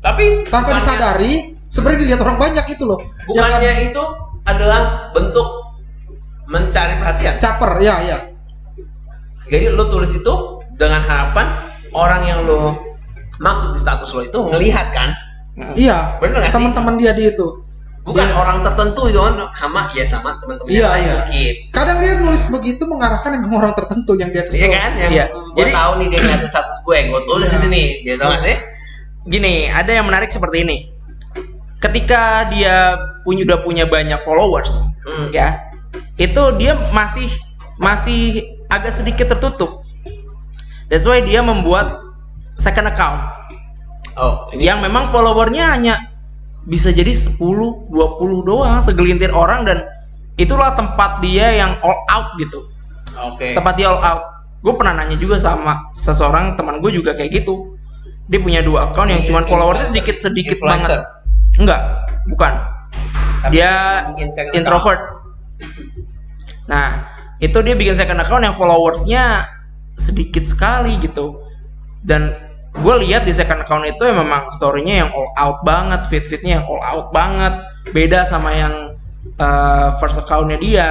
tapi 0.03 0.43
tanpa 0.45 0.71
bukannya- 0.71 0.77
disadari 0.77 1.33
sebenarnya 1.65 1.99
dilihat 2.03 2.21
orang 2.21 2.37
banyak 2.37 2.65
itu 2.71 2.83
loh. 2.85 2.99
Ya 3.01 3.25
bukannya 3.25 3.71
kan? 3.73 3.87
itu 3.89 4.03
adalah 4.45 4.81
bentuk 5.11 5.47
mencari 6.45 6.93
perhatian 6.95 7.35
caper, 7.41 7.71
ya 7.81 7.95
ya. 8.05 8.17
jadi 9.49 9.73
lo 9.73 9.89
tulis 9.89 10.13
itu 10.13 10.33
dengan 10.77 11.01
harapan 11.01 11.49
orang 11.89 12.21
yang 12.21 12.39
lo 12.45 12.77
maksud 13.37 13.73
di 13.73 13.79
status 13.81 14.13
lo 14.13 14.21
itu 14.21 14.39
ngelihat 14.45 14.93
kan 14.93 15.09
Iya. 15.55 16.19
Bener 16.19 16.35
nggak 16.37 16.51
sih? 16.51 16.55
Teman-teman 16.59 16.99
dia 16.99 17.15
di 17.15 17.31
itu. 17.31 17.63
Bukan 18.05 18.21
Dia- 18.21 18.37
orang 18.37 18.61
tertentu 18.61 19.09
itu 19.09 19.17
kan 19.17 19.33
sama 19.57 19.81
ya 19.91 20.05
sama 20.05 20.37
teman-teman 20.37 20.69
Iya, 20.69 20.89
iya. 20.95 21.13
mungkin 21.25 21.53
Kadang 21.73 21.97
dia 22.05 22.13
nulis 22.21 22.43
begitu 22.47 22.83
mengarahkan 22.85 23.29
emang 23.33 23.53
orang 23.57 23.73
tertentu 23.73 24.13
yang 24.13 24.29
dia 24.29 24.45
kesel. 24.45 24.61
Iya 24.61 24.67
kan 24.69 24.91
yang 24.95 25.11
Iya. 25.11 25.25
gue 25.33 25.57
Jadi- 25.57 25.73
tahu 25.73 25.91
nih 25.97 26.07
dia 26.13 26.19
ngeliatin 26.21 26.49
status 26.49 26.77
gue 26.85 26.97
gue 27.09 27.21
tulis 27.25 27.47
Iya. 27.49 27.53
di 27.53 27.59
sini 27.59 27.81
gitu 28.05 28.21
nggak 28.21 28.41
sih 28.41 28.57
gini 29.25 29.53
ada 29.67 29.89
yang 29.89 30.05
menarik 30.05 30.29
seperti 30.29 30.57
ini 30.61 30.77
ketika 31.81 32.45
dia 32.49 32.93
punya 33.21 33.41
udah 33.43 33.59
punya 33.61 33.85
banyak 33.85 34.21
followers 34.21 35.01
Hmm. 35.01 35.29
ya 35.29 35.65
itu 36.15 36.41
dia 36.57 36.77
masih 36.89 37.25
masih 37.77 38.41
agak 38.67 38.93
sedikit 38.93 39.33
tertutup 39.33 39.81
that's 40.87 41.05
why 41.05 41.21
dia 41.21 41.41
membuat 41.41 41.89
second 42.55 42.85
account 42.85 43.33
oh 44.13 44.49
ini 44.53 44.65
yang 44.65 44.77
memang 44.79 45.09
followernya 45.09 45.73
hanya 45.73 46.04
bisa 46.65 46.89
jadi 46.89 47.13
10 47.13 47.37
20 47.37 47.93
doang 48.49 48.81
segelintir 48.81 49.29
orang 49.31 49.65
dan 49.65 49.85
itulah 50.35 50.73
tempat 50.73 51.21
dia 51.21 51.53
yang 51.53 51.77
all 51.85 51.97
out 52.09 52.33
gitu. 52.41 52.65
Oke. 53.15 53.53
Tempat 53.53 53.73
dia 53.77 53.87
all 53.93 54.01
out. 54.01 54.23
Gue 54.65 54.73
pernah 54.73 54.97
nanya 54.97 55.15
juga 55.21 55.37
sama 55.37 55.93
seseorang 55.93 56.57
teman 56.57 56.81
gue 56.81 56.89
juga 56.89 57.13
kayak 57.13 57.45
gitu. 57.45 57.77
Dia 58.25 58.41
punya 58.41 58.65
dua 58.65 58.89
account 58.89 59.13
yang 59.13 59.21
Ini 59.21 59.29
cuman 59.29 59.43
followersnya 59.45 59.93
influencer. 59.93 59.93
sedikit 59.93 60.15
sedikit 60.17 60.57
Influencer. 60.57 60.99
banget 61.05 61.61
enggak 61.61 61.81
bukan. 62.33 62.53
Tapi 63.45 63.51
dia 63.53 63.73
introvert. 64.57 65.01
Nah 66.65 67.05
itu 67.37 67.57
dia 67.61 67.77
bikin 67.77 67.93
second 67.93 68.17
account 68.17 68.41
yang 68.41 68.57
followersnya 68.57 69.45
sedikit 70.01 70.49
sekali 70.49 70.97
gitu. 70.97 71.45
Dan 72.01 72.33
gue 72.75 72.95
lihat 73.07 73.23
di 73.23 73.31
second 73.31 73.63
account 73.63 73.87
itu 73.87 74.03
ya 74.03 74.11
memang 74.11 74.51
storynya 74.55 75.05
yang 75.05 75.09
all 75.15 75.31
out 75.39 75.63
banget 75.63 76.03
fit 76.11 76.27
fitnya 76.27 76.59
yang 76.59 76.65
all 76.67 76.83
out 76.83 77.07
banget. 77.15 77.53
Beda 77.93 78.25
sama 78.27 78.51
yang 78.51 78.97
uh, 79.39 79.95
first 80.01 80.19
accountnya 80.19 80.57
dia. 80.59 80.89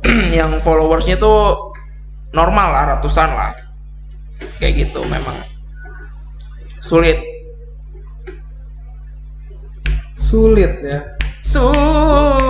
Yang 0.32 0.64
followersnya 0.64 1.20
tuh 1.20 1.76
normal 2.32 2.72
lah 2.72 2.96
ratusan 2.96 3.28
lah. 3.36 3.52
Kayak 4.56 4.88
gitu 4.88 5.04
memang. 5.04 5.44
Sulit. 6.80 7.20
Sulit 10.16 10.72
ya. 10.80 11.04
sulit. 11.44 12.48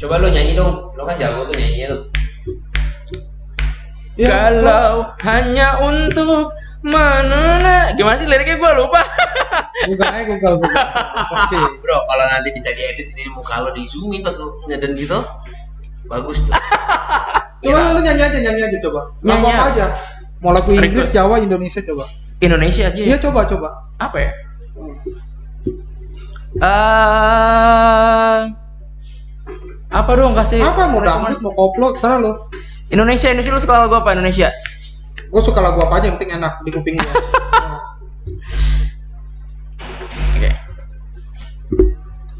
Coba 0.00 0.24
lo 0.24 0.32
nyanyi 0.32 0.56
dong. 0.56 0.96
Lo 0.96 1.04
kan 1.04 1.20
jago 1.20 1.44
tuh 1.44 1.52
nyanyinya 1.52 2.00
tuh 2.00 2.11
Ya, 4.12 4.28
kalau 4.28 5.08
hanya 5.24 5.80
untuk 5.80 6.52
menuna 6.84 7.96
gimana 7.96 8.16
sih 8.18 8.28
liriknya 8.28 8.60
gue 8.60 8.72
lupa 8.76 9.00
aja 9.88 10.22
Google 10.28 10.58
Google. 10.58 10.58
Searching. 11.30 11.80
bro 11.80 11.96
kalau 12.04 12.24
nanti 12.28 12.52
bisa 12.52 12.74
diedit 12.74 13.08
ini 13.14 13.30
muka 13.32 13.62
lo 13.62 13.70
di 13.70 13.88
zoomin 13.88 14.20
pas 14.20 14.34
lo 14.34 14.60
ngeden 14.66 14.98
gitu 14.98 15.16
bagus 16.06 16.44
tuh 16.44 16.52
Coba 17.62 17.78
lu, 17.78 17.94
lu 17.94 18.00
nyanyi 18.02 18.22
aja 18.26 18.38
nyanyi 18.42 18.62
aja 18.66 18.78
coba. 18.82 19.14
Lagu 19.22 19.38
Nyanyi 19.38 19.48
apa 19.48 19.64
aja? 19.70 19.86
Mau 20.42 20.50
lagu 20.50 20.74
Inggris. 20.74 21.14
Jawa, 21.14 21.38
Indonesia 21.38 21.78
coba. 21.86 22.10
Indonesia 22.42 22.90
aja 22.90 22.98
Iya 22.98 23.16
coba 23.22 23.46
coba. 23.46 23.68
apa 23.96 24.16
ya 24.18 24.32
Eh, 26.58 28.38
apa 29.88 30.10
dong 30.12 30.34
kasih 30.34 30.58
Apa 30.60 30.90
mau 30.90 31.00
dangdut, 31.00 31.38
mau 31.40 31.54
koplo, 31.54 31.94
terserah 31.94 32.18
lo. 32.18 32.32
Indonesia 32.92 33.28
Indonesia 33.28 33.52
lu 33.52 33.60
suka 33.60 33.80
lagu 33.80 33.94
apa 33.94 34.12
Indonesia 34.12 34.52
Gue 35.32 35.40
suka 35.40 35.58
lagu 35.58 35.80
apa 35.80 35.96
aja 35.96 36.06
yang 36.06 36.20
penting 36.20 36.36
enak 36.36 36.60
di 36.60 36.70
kuping 36.70 36.92
gue. 36.94 37.08
Oke. 40.36 40.50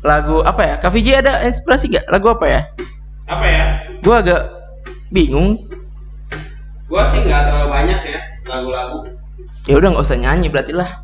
Lagu 0.02 0.44
apa 0.44 0.62
ya? 0.62 0.75
Kak 0.76 0.92
Vijay 0.92 1.16
ada 1.18 1.40
inspirasi 1.40 1.88
gak? 1.88 2.04
Lagu 2.06 2.28
apa 2.28 2.44
ya? 2.44 2.61
apa 3.23 3.47
ya 3.47 3.64
Gua 4.02 4.21
agak 4.21 4.42
bingung. 5.09 5.56
gua 6.85 7.09
sih 7.09 7.25
nggak 7.25 7.49
terlalu 7.49 7.68
banyak 7.71 8.00
ya 8.04 8.21
lagu-lagu 8.44 8.99
Ya 9.64 9.80
udah 9.80 9.88
nggak 9.88 10.04
usah 10.04 10.18
nyanyi 10.18 10.52
berarti 10.52 10.76
lah. 10.76 11.00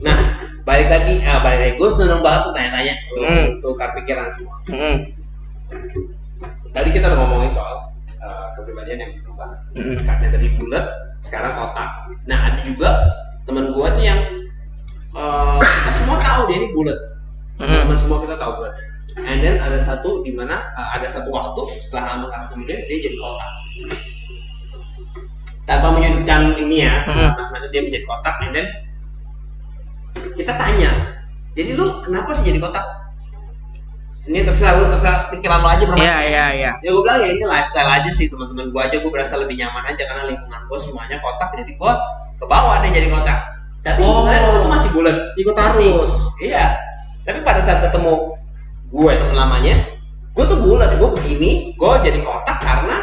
nah 0.00 0.16
balik 0.64 0.88
lagi 0.88 1.20
ah 1.22 1.40
balik 1.40 1.60
lagi 1.60 1.74
gue 1.76 1.90
seneng 1.92 2.20
banget 2.20 2.40
tuh 2.44 2.52
tanya-tanya 2.52 2.94
tuh, 3.04 3.20
Hmm. 3.20 3.46
tuh 3.60 3.72
pikiran 3.76 4.28
semua 4.32 4.56
Mm-mm. 4.64 4.96
tadi 6.72 6.88
kita 6.88 7.08
udah 7.08 7.18
ngomongin 7.20 7.48
soal 7.48 7.89
uh, 8.22 8.54
kepribadian 8.56 9.04
yang 9.04 9.12
berubah. 9.24 9.60
Karena 9.74 10.28
tadi 10.32 10.48
bulat 10.56 10.86
sekarang 11.20 11.52
kotak 11.52 12.16
nah 12.24 12.48
ada 12.48 12.60
juga 12.64 12.88
teman 13.44 13.76
gua 13.76 13.92
tuh 13.92 14.00
yang 14.00 14.20
uh, 15.12 15.60
kita 15.60 15.92
semua 16.00 16.16
tahu 16.16 16.48
dia 16.48 16.56
ini 16.64 16.68
bulat. 16.72 16.98
Mm-mm. 17.60 17.84
teman 17.84 17.98
semua 18.00 18.24
kita 18.24 18.36
tahu 18.40 18.52
bulat. 18.60 18.74
And 19.20 19.44
then 19.44 19.60
ada 19.60 19.76
satu 19.82 20.24
di 20.24 20.32
mana 20.32 20.72
uh, 20.78 20.96
ada 20.96 21.10
satu 21.10 21.28
waktu 21.28 21.60
setelah 21.84 22.16
lama 22.16 22.32
kemudian 22.48 22.80
dia 22.88 22.98
jadi 23.04 23.16
kotak. 23.20 23.50
Tanpa 25.68 25.94
menyudutkan 25.94 26.56
ini 26.56 26.82
ya 26.82 27.04
maksudnya 27.06 27.70
dia 27.70 27.82
menjadi 27.84 28.04
kotak 28.08 28.36
and 28.42 28.52
then 28.56 28.66
kita 30.34 30.52
tanya 30.56 30.90
jadi 31.54 31.78
lu 31.78 32.02
kenapa 32.02 32.34
sih 32.34 32.48
jadi 32.48 32.58
kotak 32.58 32.82
ini 34.22 34.42
terserah 34.42 34.76
lu 34.76 34.88
terserah 34.88 35.28
pikiran 35.28 35.58
lu 35.58 35.68
aja 35.68 35.84
bermain 35.84 36.02
Iya 36.02 36.16
iya 36.22 36.46
iya. 36.52 36.70
ya 36.78 36.88
gue 36.88 37.00
bilang 37.00 37.18
ya 37.18 37.28
ini 37.30 37.44
lifestyle 37.44 37.88
aja 37.88 38.10
sih 38.10 38.26
teman-teman 38.26 38.68
gue 38.68 38.80
aja 38.82 38.96
gue 38.96 39.10
berasa 39.10 39.34
lebih 39.36 39.56
nyaman 39.56 39.84
aja 39.86 40.02
karena 40.04 40.24
lingkungan 40.26 40.60
gue 40.62 40.78
semuanya 40.78 41.16
kotak 41.18 41.48
jadi 41.54 41.72
gue 41.72 41.92
ke 42.36 42.44
bawah 42.44 42.76
deh 42.78 42.90
jadi 42.90 43.08
kotak 43.08 43.38
tapi 43.80 44.00
Oh. 44.00 44.20
sebenarnya 44.20 44.40
gue 44.42 44.52
tuh 44.54 44.68
masih 44.68 44.90
bulat 44.92 45.16
Ikut 45.34 45.54
Masih. 45.54 45.88
arus. 45.90 46.12
iya 46.38 46.64
tapi 47.22 47.40
pada 47.40 47.60
saat 47.60 47.80
ketemu 47.82 48.36
gue 48.86 49.10
teman 49.10 49.34
lamanya 49.34 49.76
gue 50.30 50.44
tuh 50.46 50.58
bulat 50.58 50.90
gue 50.94 51.08
begini 51.14 51.50
gue 51.72 51.92
jadi 52.00 52.18
kotak 52.20 52.58
karena 52.58 52.96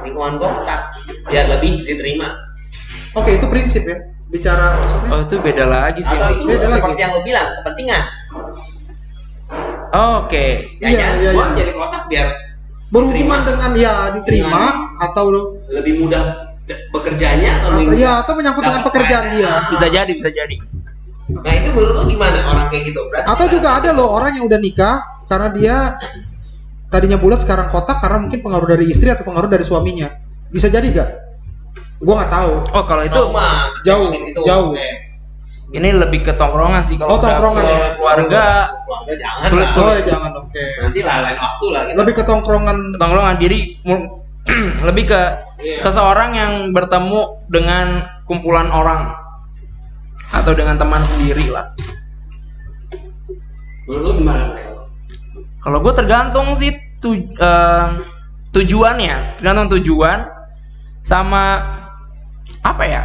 lingkungan 0.00 0.36
gue 0.36 0.48
kotak 0.50 0.80
biar 1.24 1.46
lebih 1.48 1.82
diterima 1.82 2.34
Oke 3.12 3.32
itu 3.32 3.48
prinsip 3.48 3.80
ya. 3.82 3.96
Bicara 4.26 4.76
maksudnya. 4.76 5.08
Oh 5.08 5.20
itu 5.22 5.36
beda 5.38 5.64
lagi 5.64 6.02
sih. 6.02 6.12
atau 6.12 6.36
itu 6.36 6.44
Beda 6.44 6.68
lagi. 6.68 6.76
seperti 6.76 7.00
yang 7.00 7.12
lo 7.14 7.20
bilang 7.22 7.48
kepentingan 7.56 8.02
Oh, 9.96 10.28
Oke. 10.28 10.76
Ya, 10.76 10.92
Iya, 10.92 10.98
ya, 11.00 11.08
iya, 11.24 11.30
gua 11.32 11.46
iya. 11.48 11.56
jadi 11.56 11.70
kotak 11.72 12.04
biar 12.12 12.28
Berhubungan 12.86 13.42
Diterima. 13.42 13.50
dengan 13.50 13.70
ya 13.74 13.94
diterima 14.14 14.64
atau 15.02 15.24
lebih 15.74 16.06
mudah 16.06 16.54
bekerjanya 16.94 17.66
atau 17.66 17.82
atau 17.82 17.94
ya 17.98 18.22
atau 18.22 18.32
menyangkut 18.38 18.62
dengan 18.62 18.82
pekerjaan 18.86 19.26
dia. 19.34 19.52
Bisa 19.74 19.86
jadi, 19.90 20.12
bisa 20.14 20.30
jadi. 20.30 20.54
Nah 21.26 21.50
itu 21.50 21.74
menurut 21.74 21.94
lo 21.98 22.04
gimana 22.06 22.38
orang 22.46 22.70
kayak 22.70 22.94
gitu? 22.94 23.02
Berarti 23.10 23.26
Atau 23.26 23.46
juga 23.50 23.82
ada 23.82 23.90
loh 23.90 24.14
orang 24.14 24.38
yang 24.38 24.46
udah 24.46 24.60
nikah 24.62 25.02
karena 25.26 25.48
dia 25.50 25.76
tadinya 26.86 27.18
bulat 27.18 27.42
sekarang 27.42 27.66
kotak 27.74 27.98
karena 27.98 28.22
mungkin 28.22 28.38
pengaruh 28.38 28.68
dari 28.70 28.86
istri 28.86 29.10
atau 29.10 29.26
pengaruh 29.26 29.50
dari 29.50 29.66
suaminya. 29.66 30.06
Bisa 30.54 30.70
jadi 30.70 30.86
gak? 30.94 31.10
Gua 31.98 32.22
nggak 32.22 32.30
tahu. 32.30 32.52
Oh, 32.70 32.84
kalau 32.86 33.02
itu 33.02 33.18
trauma, 33.18 33.72
jauh, 33.82 34.14
gitu, 34.14 34.40
jauh. 34.46 34.70
maksudnya. 34.76 35.05
Ini 35.68 35.88
lebih 35.90 36.22
ke 36.22 36.32
tongkrongan 36.34 36.82
sih 36.82 36.94
Oh, 36.94 37.00
kalau 37.00 37.18
udah 37.18 37.24
tongkrongan 37.26 37.62
ya. 37.62 37.68
keluar- 37.68 37.94
keluarga 37.96 38.44
keluarga 38.86 39.12
jangan 39.16 39.48
Sulit, 39.50 39.66
lah. 39.66 39.74
Oh 39.76 39.90
ya 39.90 40.02
jangan 40.04 40.30
oke. 40.36 40.64
Nanti 40.78 41.00
lah 41.02 41.16
lain 41.20 41.38
waktu 41.38 41.66
lah 41.74 41.82
gitu. 41.84 41.96
Lebih 41.98 42.12
ke 42.14 42.22
tongkrongan. 42.22 42.76
tongkrongan 42.94 43.34
jadi 43.36 43.58
lebih 44.88 45.04
ke 45.06 45.20
Iya. 45.56 45.80
seseorang 45.80 46.30
yang 46.32 46.52
bertemu 46.70 47.20
dengan 47.48 47.86
kumpulan 48.24 48.68
orang 48.68 49.16
atau 50.28 50.52
dengan 50.52 50.76
teman 50.76 51.00
sendiri 51.02 51.48
lah 51.48 51.72
Menurut 53.86 54.04
lo 54.04 54.12
gimana 54.14 54.44
kalau 55.58 55.78
gue 55.80 55.94
tergantung 55.94 56.54
sih 56.54 56.70
tu, 56.96 57.14
eh, 57.16 57.86
tujuannya 58.52 59.34
tergantung 59.36 59.66
tujuan 59.72 60.30
sama 61.00 61.42
apa 62.60 62.84
ya 62.84 63.02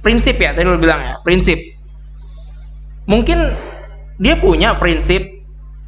prinsip 0.00 0.36
ya 0.36 0.52
tadi 0.52 0.64
lo 0.64 0.80
bilang 0.80 1.00
ya 1.00 1.14
prinsip 1.20 1.56
mungkin 3.04 3.52
dia 4.20 4.36
punya 4.36 4.76
prinsip 4.76 5.22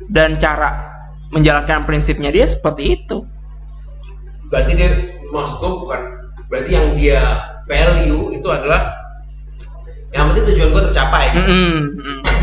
dan 0.08 0.36
cara 0.36 0.92
menjalankan 1.32 1.84
prinsipnya 1.84 2.28
dia 2.28 2.44
seperti 2.44 3.00
itu 3.00 3.24
Berarti 4.52 4.76
dia 4.76 4.90
maksud 5.32 5.64
gue 5.64 5.72
bukan 5.80 6.00
berarti 6.52 6.70
yang 6.76 6.92
dia 6.92 7.20
value 7.64 8.36
itu 8.36 8.44
adalah 8.52 8.92
yang 10.12 10.28
penting 10.28 10.44
tujuan 10.52 10.68
gue 10.76 10.82
tercapai. 10.92 11.32
mm. 11.32 11.80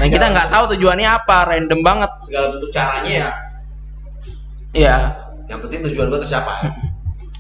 Dan 0.02 0.10
kita 0.10 0.26
nggak 0.34 0.50
tahu 0.50 0.74
tujuannya 0.74 1.06
apa, 1.06 1.46
random 1.54 1.86
banget. 1.86 2.10
Segala 2.26 2.58
bentuk 2.58 2.74
caranya 2.74 3.12
ya 3.14 3.30
Iya, 4.74 4.98
yang 5.46 5.62
penting 5.62 5.86
tujuan 5.86 6.10
gue 6.10 6.20
tercapai. 6.26 6.74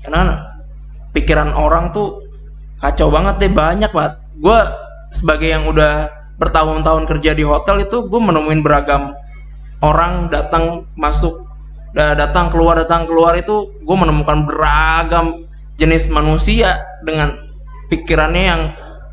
karena 0.05 0.53
pikiran 1.17 1.49
orang 1.57 1.89
tuh 1.89 2.28
kacau 2.79 3.07
banget 3.09 3.35
deh, 3.39 3.51
banyak 3.51 3.91
banget. 3.91 4.13
Gue 4.35 4.59
sebagai 5.11 5.47
yang 5.47 5.67
udah 5.67 6.07
bertahun-tahun 6.37 7.03
kerja 7.05 7.31
di 7.33 7.43
hotel 7.43 7.83
itu, 7.83 8.07
gue 8.07 8.21
menemuin 8.21 8.63
beragam 8.63 9.11
orang 9.79 10.27
datang 10.27 10.87
masuk, 10.95 11.43
da- 11.91 12.15
datang 12.15 12.47
keluar, 12.49 12.75
datang 12.75 13.03
keluar 13.03 13.35
itu, 13.35 13.71
gue 13.79 13.95
menemukan 13.95 14.43
beragam 14.43 15.43
jenis 15.75 16.07
manusia 16.07 16.79
dengan 17.03 17.35
pikirannya 17.87 18.43
yang 18.43 18.61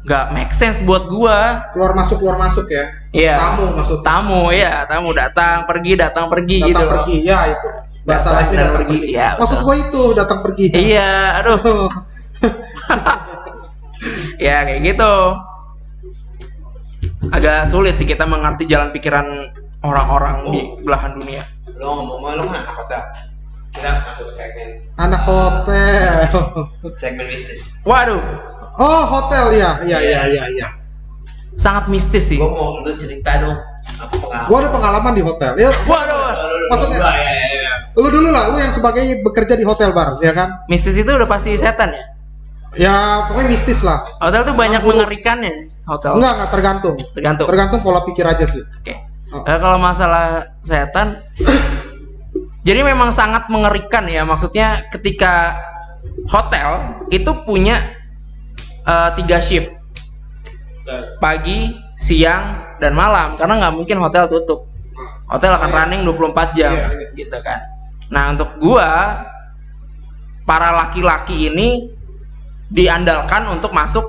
nggak 0.06 0.25
make 0.30 0.54
sense 0.54 0.78
buat 0.82 1.06
gue. 1.06 1.38
Keluar 1.75 1.92
masuk 1.94 2.23
keluar 2.23 2.38
masuk 2.38 2.66
ya. 2.70 2.87
Iya. 3.11 3.35
Tamu 3.35 3.64
maksud. 3.75 3.99
Tamu, 4.02 4.42
ya 4.54 4.87
tamu 4.87 5.11
datang 5.11 5.66
pergi, 5.66 5.99
datang 5.99 6.30
pergi 6.30 6.62
Datang 6.62 6.70
gitu. 6.70 6.87
pergi 6.94 7.16
ya 7.23 7.38
itu. 7.50 7.68
Bahasa 8.06 8.30
Datang 8.30 8.38
lainnya 8.38 8.54
dan 8.54 8.62
datang 8.62 8.76
pergi, 8.78 8.96
pergi. 9.02 9.11
iya, 9.11 9.28
Maksud 9.35 9.58
gua 9.66 9.75
itu 9.75 10.02
datang 10.14 10.38
pergi. 10.46 10.64
Iya, 10.70 11.11
aduh. 11.42 11.58
ya 14.38 14.65
kayak 14.65 14.81
gitu. 14.85 15.12
Agak 17.29 17.67
sulit 17.67 17.95
sih 17.95 18.07
kita 18.07 18.23
mengerti 18.25 18.65
jalan 18.65 18.91
pikiran 18.91 19.50
orang-orang 19.83 20.47
di 20.49 20.61
belahan 20.81 21.15
dunia. 21.15 21.43
Lo 21.76 21.99
ngomong 21.99 22.35
lo 22.35 22.43
kan 22.47 22.62
anak 22.62 22.75
hotel. 22.76 23.03
Kita 23.71 23.91
masuk 24.09 24.32
ke 24.32 24.35
segmen 24.35 24.69
Anak 24.97 25.21
hotel. 25.23 26.32
segmen 26.95 27.26
bisnis. 27.28 27.76
Waduh, 27.82 28.23
Oh 28.76 29.04
hotel 29.04 29.52
ya, 29.52 29.80
iya 29.82 29.99
iya 30.00 30.21
iya 30.26 30.45
iya. 30.50 30.69
sangat 31.56 31.89
mistis 31.89 32.28
sih. 32.28 32.37
Gue 32.37 32.49
mau 32.49 32.80
lu 32.80 32.93
cerita 32.95 33.41
dong 33.41 33.56
apa 33.97 34.13
pengalaman? 34.13 34.49
Gua 34.49 34.56
ada 34.61 34.69
pengalaman 34.69 35.13
di 35.13 35.23
hotel. 35.25 35.52
Ya, 35.56 35.73
Waduh, 35.85 36.21
Maksudnya- 36.69 37.00
ya, 37.00 37.13
ya, 37.17 37.32
ya. 37.65 37.73
lu 37.97 38.09
dulu 38.09 38.28
lah, 38.28 38.52
lu 38.52 38.61
yang 38.61 38.69
sebagai 38.71 39.25
bekerja 39.25 39.56
di 39.56 39.65
hotel 39.65 39.93
bar, 39.93 40.21
ya 40.21 40.32
kan? 40.32 40.69
mistis 40.69 40.97
itu 40.97 41.09
udah 41.09 41.25
pasti 41.25 41.56
setan 41.56 41.97
ya. 41.97 42.04
Ya 42.76 43.25
pokoknya 43.28 43.49
mistis 43.49 43.80
lah. 43.80 44.04
Hotel 44.21 44.45
tuh 44.45 44.52
banyak 44.52 44.80
Aku- 44.84 44.93
mengerikan 44.93 45.41
ya. 45.41 45.52
Hotel. 45.89 46.12
Enggak 46.21 46.32
enggak 46.36 46.50
tergantung. 46.52 46.97
Tergantung. 47.17 47.47
Tergantung 47.49 47.80
pola 47.80 48.00
pikir 48.04 48.25
aja 48.25 48.45
sih. 48.45 48.60
Oke. 48.60 48.95
Oh. 49.32 49.43
Eh, 49.43 49.58
kalau 49.58 49.80
masalah 49.80 50.45
setan, 50.60 51.19
jadi 52.62 52.84
memang 52.84 53.10
sangat 53.10 53.49
mengerikan 53.49 54.04
ya. 54.06 54.23
Maksudnya 54.23 54.86
ketika 54.93 55.56
hotel 56.28 57.00
itu 57.08 57.32
punya 57.43 57.97
eh, 58.86 59.10
tiga 59.19 59.43
shift, 59.43 59.73
pagi, 61.19 61.75
siang, 61.99 62.76
dan 62.78 62.95
malam. 62.95 63.34
Karena 63.34 63.58
nggak 63.58 63.75
mungkin 63.75 63.99
hotel 63.99 64.30
tutup. 64.30 64.69
Hotel 65.26 65.50
akan 65.50 65.71
Iya. 65.73 65.76
running 65.82 66.02
24 66.06 66.54
jam, 66.54 66.71
Iya, 66.71 66.86
iya. 66.95 67.08
gitu 67.19 67.39
kan. 67.43 67.58
Nah 68.15 68.30
untuk 68.30 68.54
gua, 68.62 69.26
para 70.47 70.71
laki-laki 70.71 71.50
ini 71.50 71.91
diandalkan 72.69 73.47
untuk 73.49 73.71
masuk 73.71 74.02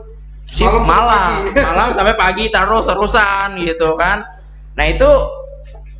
shift 0.47 0.65
Malam 0.71 0.85
sampai 0.85 0.95
malam, 0.95 1.31
pagi. 1.43 1.61
malam 1.67 1.87
sampai 1.93 2.15
pagi 2.15 2.45
terus 2.47 2.85
terusan 2.87 3.49
gitu 3.61 3.89
kan. 3.95 4.17
Nah 4.77 4.85
itu 4.87 5.09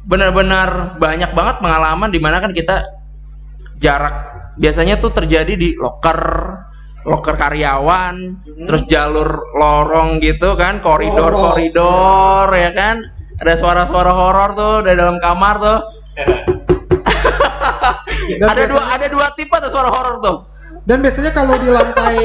benar-benar 0.08 0.96
banyak 0.96 1.36
banget 1.36 1.56
pengalaman 1.60 2.10
di 2.10 2.20
mana 2.24 2.40
kan 2.40 2.56
kita 2.56 2.80
jarak 3.78 4.16
biasanya 4.56 4.98
tuh 4.98 5.14
terjadi 5.14 5.54
di 5.54 5.76
loker, 5.78 6.20
loker 7.06 7.36
karyawan, 7.36 8.16
Hmm. 8.42 8.66
terus 8.66 8.88
jalur 8.90 9.28
lorong 9.54 10.18
gitu 10.18 10.58
kan, 10.58 10.82
Lorong. 10.82 10.86
koridor-koridor 10.86 12.48
ya 12.56 12.72
kan. 12.74 13.04
Ada 13.38 13.54
suara-suara 13.54 14.10
horor 14.10 14.50
tuh 14.58 14.76
dari 14.82 14.98
dalam 14.98 15.22
kamar 15.22 15.56
tuh. 15.62 15.80
Dan 18.42 18.50
ada 18.54 18.64
dua 18.66 18.84
ada 18.98 19.06
dua 19.06 19.30
tipe 19.38 19.54
tuh 19.54 19.70
suara 19.70 19.94
horor 19.94 20.18
tuh. 20.20 20.38
Dan 20.88 21.04
biasanya 21.04 21.36
kalau 21.36 21.60
di 21.60 21.68
lantai 21.68 22.18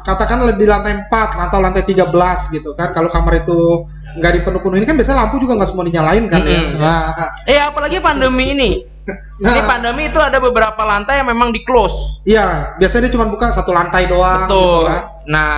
katakanlah 0.00 0.56
di 0.56 0.64
lantai 0.64 1.04
4 1.12 1.12
atau 1.12 1.58
lantai 1.60 1.84
13 1.84 2.08
gitu 2.56 2.72
kan, 2.72 2.96
kalau 2.96 3.12
kamar 3.12 3.44
itu 3.44 3.84
nggak 4.16 4.32
dipenuh-penuhin 4.40 4.88
kan 4.88 4.96
biasanya 4.96 5.28
lampu 5.28 5.36
juga 5.44 5.60
nggak 5.60 5.68
semua 5.68 5.84
dinyalain 5.84 6.24
kan 6.32 6.40
ya. 6.40 6.56
Mm-mm. 6.56 6.80
Nah, 6.80 7.12
Eh 7.44 7.60
apalagi 7.60 8.00
pandemi 8.00 8.56
ini. 8.56 8.70
Ini 9.42 9.58
nah 9.58 9.66
pandemi 9.66 10.06
itu 10.06 10.22
ada 10.22 10.38
beberapa 10.38 10.78
lantai 10.86 11.18
yang 11.18 11.26
memang 11.26 11.50
di 11.50 11.66
close. 11.66 12.22
iya, 12.22 12.78
biasanya 12.78 13.10
dia 13.10 13.18
cuma 13.18 13.26
buka 13.26 13.50
satu 13.50 13.74
lantai 13.74 14.06
doang 14.06 14.46
gitu 14.46 14.54
Betul. 14.54 14.82
kan. 14.86 15.02
Nah, 15.26 15.54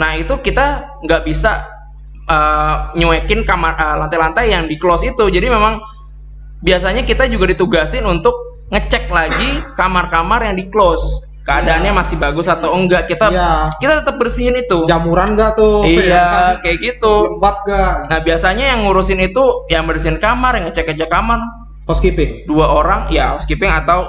nah 0.00 0.10
itu 0.16 0.34
kita 0.40 0.96
nggak 1.04 1.28
bisa 1.28 1.68
eh, 2.24 2.74
nyuekin 2.96 3.44
kamar 3.44 3.76
eh, 3.76 3.96
lantai-lantai 4.00 4.48
yang 4.48 4.64
di 4.64 4.80
close 4.80 5.04
itu. 5.04 5.28
Jadi 5.28 5.52
memang 5.52 5.84
biasanya 6.64 7.04
kita 7.04 7.28
juga 7.28 7.52
ditugasin 7.52 8.08
untuk 8.08 8.32
ngecek 8.72 9.12
lagi 9.12 9.60
kamar-kamar 9.76 10.48
yang 10.48 10.56
di 10.56 10.72
close. 10.72 11.29
Keadaannya 11.50 11.92
masih 11.92 12.16
bagus 12.22 12.46
atau 12.46 12.70
enggak. 12.78 13.10
Kita 13.10 13.26
Iya. 13.34 13.74
kita 13.82 14.06
tetap 14.06 14.22
bersihin 14.22 14.54
itu. 14.54 14.86
Jamuran 14.86 15.34
nggak 15.34 15.58
tuh? 15.58 15.82
ya 15.82 15.98
Iya, 15.98 16.26
kayak 16.62 16.78
gitu. 16.78 17.12
Lembab 17.26 17.66
nggak? 17.66 17.92
Nah, 18.06 18.18
biasanya 18.22 18.70
yang 18.70 18.86
ngurusin 18.86 19.18
itu 19.18 19.66
yang 19.66 19.90
bersihin 19.90 20.22
kamar, 20.22 20.54
yang 20.54 20.70
ngecek-ngecek 20.70 21.10
kamar 21.10 21.42
Housekeeping. 21.90 22.46
dua 22.46 22.70
orang 22.70 23.10
ya 23.10 23.34
housekeeping 23.34 23.66
atau 23.66 24.06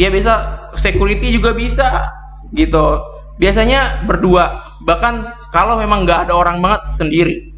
ya 0.00 0.08
bisa 0.08 0.64
security 0.80 1.28
juga 1.28 1.52
bisa 1.52 2.08
gitu 2.56 3.04
biasanya 3.36 4.08
berdua 4.08 4.72
bahkan 4.80 5.28
kalau 5.52 5.76
memang 5.76 6.08
nggak 6.08 6.24
ada 6.24 6.32
orang 6.32 6.64
banget 6.64 6.88
sendiri 6.96 7.52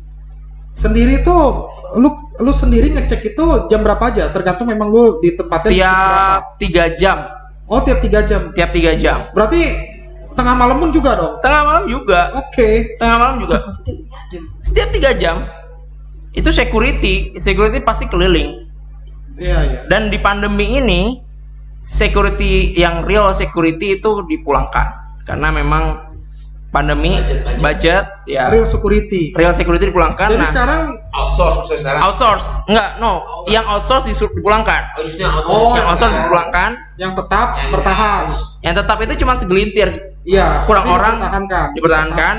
Sendiri 0.75 1.23
tuh 1.23 1.71
lu 1.99 2.09
lu 2.41 2.51
sendiri 2.51 2.91
ngecek 2.95 3.35
itu 3.35 3.45
jam 3.69 3.83
berapa 3.83 4.01
aja? 4.11 4.31
Tergantung 4.31 4.71
memang 4.71 4.89
lu 4.89 5.19
di 5.19 5.35
tempatnya 5.35 5.71
tiap 5.71 6.41
tiga 6.59 6.85
jam 6.95 7.27
Oh, 7.71 7.81
tiap 7.81 8.03
tiga 8.03 8.27
jam. 8.27 8.51
tiap 8.51 8.75
tiga 8.75 8.99
jam 8.99 9.31
Berarti 9.31 9.63
tengah 10.35 10.55
malam 10.55 10.83
pun 10.83 10.91
juga 10.91 11.15
dong. 11.15 11.35
tengah 11.39 11.63
malam 11.63 11.85
juga 11.87 12.35
Oke. 12.35 12.99
tengah 12.99 13.17
malam 13.17 13.37
juga 13.39 13.63
setiap 14.63 14.91
tiga 14.91 15.11
jam 15.15 15.47
itu 16.33 16.51
security 16.51 17.35
security 17.39 17.79
pasti 17.79 18.07
keliling 18.07 18.67
Iya, 19.35 19.59
iya. 19.65 19.81
dan 19.87 20.11
di 20.11 20.19
pandemi 20.19 20.79
ini 20.79 21.19
security 21.87 22.75
yang 22.75 23.03
real 23.03 23.33
security 23.33 23.99
itu 23.99 24.23
dipulangkan 24.27 24.87
karena 25.25 25.51
memang 25.51 26.10
pandemi 26.71 27.19
Budget, 27.19 27.43
budget. 27.43 27.59
budget, 27.59 28.05
ya 28.25 28.45
Real 28.47 28.63
security. 28.65 29.23
real 29.33 29.51
security 29.51 29.85
dipulangkan 29.87 30.29
Jadi 30.29 30.39
nah 30.39 30.49
sekarang 30.49 30.81
Outsource 31.11 31.55
maksudnya 31.59 31.81
sekarang. 31.81 32.01
outsource 32.01 32.47
enggak 32.65 32.89
no 32.97 33.13
yang 33.45 33.67
outsource 33.67 34.05
disuruh 34.05 34.31
dipulangkan 34.31 34.83
Oh, 34.95 35.03
justru 35.03 35.21
yang 35.21 35.35
Oh, 35.35 35.43
outsource. 35.43 35.75
yang 35.75 35.87
outsource 35.87 35.99
outsource. 36.07 36.25
dipulangkan 36.25 36.71
yang 36.97 37.13
tetap 37.13 37.47
Yang 37.57 37.71
bertahan. 37.73 38.23
harus. 38.25 38.37
yang 38.61 38.75
tetap 38.77 38.97
itu 39.01 39.15
cuma 39.17 39.33
segelintir 39.35 39.89
Iya. 40.23 40.47
kurang 40.65 40.87
orang 40.87 41.15
dipertahankan. 41.17 41.67
dipertahankan 41.75 42.37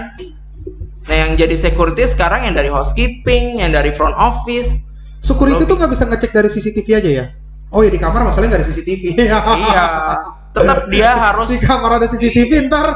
nah 1.02 1.16
yang 1.18 1.32
jadi 1.34 1.56
security 1.58 2.06
sekarang 2.06 2.46
yang 2.46 2.54
dari 2.54 2.70
housekeeping 2.70 3.60
yang 3.60 3.70
dari 3.70 3.92
front 3.92 4.14
office 4.14 4.86
security 5.20 5.60
Lobby. 5.60 5.68
tuh 5.68 5.76
nggak 5.76 5.92
bisa 5.92 6.04
ngecek 6.06 6.32
dari 6.32 6.48
CCTV 6.48 6.88
aja 6.94 7.10
ya 7.12 7.26
oh 7.68 7.82
ya 7.82 7.90
di 7.90 7.98
kamar 7.98 8.22
masalahnya 8.22 8.54
nggak 8.54 8.62
ada 8.62 8.70
CCTV 8.70 9.04
iya 9.18 9.38
tetap 10.56 10.78
dia 10.88 11.10
harus 11.12 11.48
di 11.48 11.60
kamar 11.60 11.98
ada 11.98 12.06
CCTV 12.06 12.68
ntar 12.68 12.88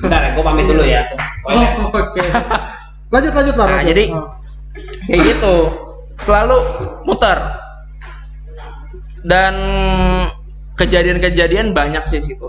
Bentar, 0.00 0.34
gue 0.34 0.42
pamit 0.42 0.64
dulu 0.66 0.82
ya. 0.82 1.02
oh, 1.46 1.90
oke. 1.90 2.22
Lanjut 3.12 3.32
lanjut 3.32 3.54
Bar, 3.54 3.68
Nah, 3.68 3.76
lanjut. 3.78 3.88
jadi- 3.92 4.08
Oh. 4.10 4.26
kayak 5.04 5.20
gitu. 5.22 5.54
Selalu 6.18 6.56
muter. 7.04 7.38
Dan 9.22 9.54
kejadian-kejadian 10.74 11.70
banyak 11.70 12.02
sih 12.08 12.18
situ. 12.18 12.48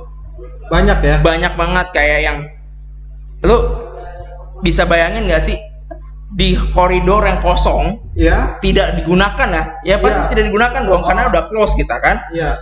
Banyak 0.72 1.00
ya? 1.04 1.16
Banyak 1.20 1.54
banget 1.54 1.88
kayak 1.92 2.20
yang 2.24 2.38
lu 3.44 3.58
bisa 4.64 4.88
bayangin 4.88 5.28
nggak 5.28 5.44
sih? 5.44 5.60
Di 6.34 6.58
koridor 6.74 7.22
yang 7.28 7.38
kosong 7.38 8.10
ya. 8.18 8.58
tidak 8.58 8.98
digunakan 8.98 9.48
ya? 9.52 9.64
Ya 9.86 9.96
pasti 10.00 10.18
Iya. 10.18 10.30
tidak 10.32 10.44
digunakan 10.50 10.82
dong 10.82 11.04
karena 11.04 11.22
Oh. 11.28 11.30
udah 11.30 11.44
close 11.46 11.76
kita 11.76 11.96
kan? 12.00 12.24
Ya. 12.34 12.58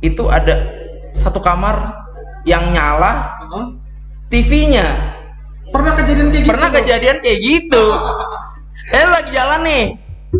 Itu 0.00 0.30
ada 0.30 0.70
satu 1.10 1.42
kamar 1.42 2.03
yang 2.44 2.72
nyala 2.72 3.40
Heeh. 3.44 3.66
TV-nya 4.28 4.86
pernah 5.74 5.92
kejadian 5.98 6.28
kayak 6.30 6.44
gitu 6.44 6.50
pernah 6.52 6.68
bro? 6.70 6.76
kejadian 6.80 7.16
kayak 7.20 7.38
gitu. 7.40 7.84
Eh 8.92 9.08
lagi 9.08 9.32
jalan 9.32 9.64
nih. 9.64 9.84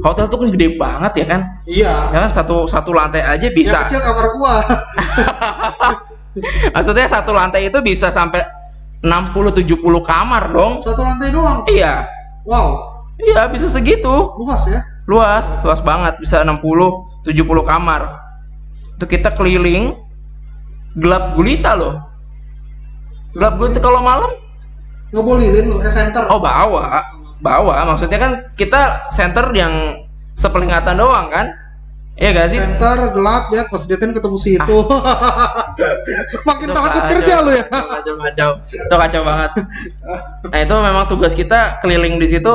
Hotel 0.05 0.29
tuh 0.29 0.37
kan 0.37 0.53
gede 0.53 0.77
banget 0.77 1.13
ya 1.17 1.27
kan? 1.33 1.41
Iya. 1.65 1.95
Ya 2.13 2.19
kan 2.29 2.31
satu 2.35 2.69
satu 2.69 2.93
lantai 2.93 3.25
aja 3.25 3.49
yang 3.49 3.57
bisa 3.57 3.89
kecil 3.89 4.05
kamar 4.05 4.27
gua. 4.37 4.55
Maksudnya 6.77 7.09
satu 7.09 7.33
lantai 7.33 7.73
itu 7.73 7.79
bisa 7.81 8.13
sampai 8.13 8.45
60 9.01 9.65
70 9.65 9.65
kamar 10.05 10.53
dong. 10.53 10.85
Satu 10.85 11.01
lantai 11.09 11.33
doang? 11.33 11.65
Iya. 11.73 12.05
Wow. 12.45 13.01
Iya 13.17 13.49
bisa 13.49 13.71
segitu. 13.71 14.37
Luas 14.37 14.69
ya? 14.69 14.85
Luas 15.09 15.49
luas 15.65 15.81
banget. 15.81 16.21
Bisa 16.21 16.45
60 16.45 16.61
70 17.25 17.65
kamar. 17.65 18.03
Itu 19.01 19.09
kita 19.09 19.33
keliling 19.33 20.04
gelap 20.99 21.35
gulita 21.35 21.75
loh. 21.75 22.01
Gelap 23.35 23.59
gulita 23.59 23.79
kalau 23.83 24.01
malam? 24.03 24.31
Ngebolilin 25.15 25.71
lu 25.71 25.79
eh 25.83 25.93
center 25.93 26.27
oh 26.31 26.39
bawa. 26.43 27.03
Bawa. 27.39 27.75
Maksudnya 27.95 28.19
kan 28.19 28.33
kita 28.55 29.11
center 29.11 29.51
yang 29.55 30.07
sepenglihatan 30.35 30.99
doang 30.99 31.31
kan? 31.31 31.55
Iya 32.15 32.31
gak 32.31 32.47
sih? 32.47 32.63
center 32.63 33.11
gelap 33.11 33.51
ya 33.51 33.67
pas 33.67 33.83
diliatin 33.91 34.15
ketemu 34.15 34.39
situ 34.39 34.79
makin 36.47 36.67
Itu 36.71 36.79
takut 36.79 36.91
kacau, 36.95 37.11
kerja 37.11 37.35
lu 37.43 37.51
ya. 37.51 37.65
Kacau, 37.67 38.15
kacau, 38.23 38.51
itu 38.71 38.95
kacau 38.95 39.21
banget. 39.27 39.51
Nah 40.47 40.59
itu 40.63 40.75
memang 40.79 41.05
tugas 41.11 41.35
kita 41.35 41.83
keliling 41.83 42.23
di 42.23 42.31
situ 42.31 42.55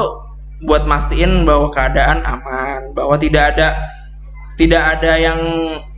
buat 0.63 0.87
mastiin 0.87 1.43
bahwa 1.43 1.75
keadaan 1.75 2.23
aman, 2.23 2.95
bahwa 2.95 3.19
tidak 3.19 3.55
ada 3.55 3.75
tidak 4.55 4.83
ada 4.95 5.11
yang 5.19 5.39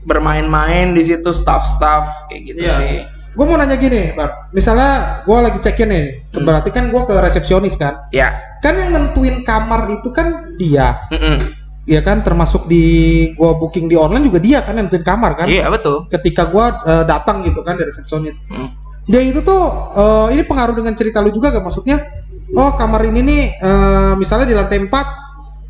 bermain-main 0.03 0.91
di 0.91 1.03
situ 1.03 1.29
staff-staff 1.29 2.27
kayak 2.27 2.41
gitu 2.47 2.59
Iya. 2.61 2.75
sih. 2.77 2.95
gue 3.31 3.45
mau 3.45 3.55
nanya 3.55 3.75
gini 3.75 4.11
Bar. 4.11 4.51
misalnya 4.51 4.91
gue 5.23 5.37
lagi 5.37 5.59
check 5.61 5.79
in 5.79 5.87
nih 5.87 6.05
Hmm. 6.31 6.43
berarti 6.43 6.69
kan 6.69 6.87
gue 6.87 7.01
ke 7.01 7.13
resepsionis 7.17 7.75
kan 7.75 8.07
Ya, 8.09 8.31
kan 8.59 8.75
yang 8.75 8.91
nentuin 8.91 9.41
kamar 9.41 9.87
itu 9.89 10.09
kan 10.09 10.51
dia 10.55 10.99
mm-mm. 11.07 11.39
ya 11.83 11.99
kan 11.99 12.21
termasuk 12.21 12.65
di 12.65 12.83
gua 13.33 13.55
booking 13.55 13.85
di 13.85 13.95
online 13.95 14.23
juga 14.23 14.37
dia 14.37 14.59
kan 14.59 14.75
yang 14.75 14.85
nentuin 14.85 15.01
kamar 15.01 15.33
kan 15.33 15.47
iya 15.47 15.65
betul. 15.67 16.05
ketika 16.07 16.45
gua 16.45 16.77
eh, 16.83 17.03
datang 17.03 17.41
gitu 17.41 17.61
kan 17.61 17.73
dari 17.73 17.87
resepsionis 17.87 18.35
Mm. 18.47 18.69
dia 19.05 19.21
itu 19.21 19.39
tuh 19.39 19.63
eh, 19.91 20.27
ini 20.31 20.43
pengaruh 20.43 20.73
dengan 20.73 20.93
cerita 20.93 21.19
lu 21.19 21.31
juga 21.31 21.49
gak 21.49 21.63
maksudnya 21.63 22.03
oh 22.51 22.75
kamar 22.75 23.01
ini 23.03 23.19
nih 23.21 23.41
eh, 23.55 24.13
misalnya 24.13 24.45
di 24.45 24.53
lantai 24.53 24.77
4 24.77 24.91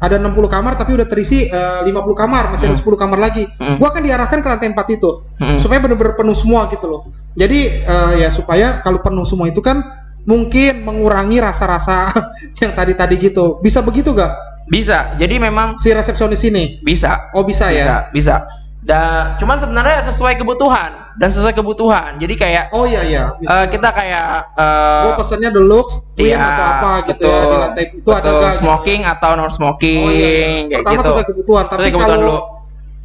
ada 0.02 0.18
60 0.18 0.34
kamar 0.50 0.74
tapi 0.76 0.98
udah 0.98 1.06
terisi 1.06 1.46
eh, 1.46 1.80
50 1.86 1.94
kamar 2.18 2.50
masih 2.50 2.68
ada 2.68 2.76
Hmm. 2.76 2.84
10 2.90 2.98
kamar 2.98 3.20
lagi 3.22 3.46
Hmm. 3.56 3.78
gua 3.78 3.94
akan 3.94 4.02
diarahkan 4.02 4.40
ke 4.42 4.48
lantai 4.50 4.68
4 4.74 4.98
itu 4.98 5.12
Mm-mm. 5.38 5.58
supaya 5.62 5.78
benar-benar 5.78 6.18
penuh 6.18 6.34
semua 6.34 6.66
gitu 6.68 6.90
loh 6.90 7.02
jadi 7.34 7.60
eh, 7.86 8.14
ya 8.20 8.30
supaya 8.30 8.82
kalau 8.82 9.00
penuh 9.00 9.24
semua 9.24 9.46
itu 9.46 9.62
kan 9.62 9.80
mungkin 10.22 10.82
mengurangi 10.82 11.38
rasa-rasa 11.38 12.14
yang 12.62 12.74
tadi-tadi 12.74 13.18
gitu 13.22 13.62
bisa 13.62 13.82
begitu 13.82 14.12
gak 14.12 14.50
Bisa. 14.62 15.20
Jadi 15.20 15.36
memang 15.36 15.76
si 15.76 15.92
resepsionis 15.92 16.48
ini 16.48 16.80
bisa. 16.80 17.28
oh 17.36 17.44
bisa, 17.44 17.68
Bisa, 17.68 17.76
ya 17.76 17.96
bisa. 18.10 18.36
Dan 18.80 19.36
cuman 19.36 19.60
sebenarnya 19.60 20.00
sesuai 20.02 20.40
kebutuhan 20.40 21.01
dan 21.18 21.30
sesuai 21.30 21.52
kebutuhan. 21.52 22.16
Jadi 22.16 22.34
kayak 22.36 22.64
oh 22.72 22.84
iya 22.84 23.02
iya 23.02 23.24
eh, 23.38 23.66
kita 23.68 23.90
kayak 23.90 24.26
eh, 24.54 25.02
gua 25.04 25.14
pesennya 25.18 25.50
deluxe 25.50 26.12
queen 26.14 26.32
Iya, 26.32 26.40
atau 26.40 26.66
apa 26.66 26.92
gitu 27.06 27.24
ya 27.24 27.32
di 27.32 27.42
betul. 27.42 27.60
lantai 27.60 27.84
itu 27.90 28.10
ada 28.10 28.20
betul, 28.22 28.36
gak 28.38 28.52
gitu? 28.52 28.60
smoking 28.62 29.02
atau 29.04 29.30
non 29.34 29.50
smoking 29.50 30.02
Oh, 30.02 30.12
iya, 30.12 30.30
iya. 30.64 30.78
Pertama 30.80 30.94
gitu. 30.96 31.08
sesuai 31.10 31.26
kebutuhan, 31.26 31.64
tapi 31.66 31.80
Sesuai 31.82 31.92
kebutuhan 31.92 32.20
kalau 32.22 32.38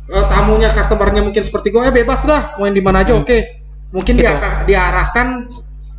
eh, 0.07 0.25
tamunya 0.29 0.69
customernya 0.71 1.23
mungkin 1.23 1.43
seperti 1.43 1.69
gue, 1.69 1.83
eh 1.83 1.91
bebas 1.93 2.21
dah, 2.23 2.55
mau 2.55 2.65
yang 2.65 2.75
di 2.75 2.85
mana 2.85 3.03
aja 3.03 3.13
Hmm. 3.13 3.23
oke. 3.23 3.39
Mungkin 3.91 4.15
Gitu. 4.15 4.23
dia 4.23 4.39
diarahkan, 4.63 5.27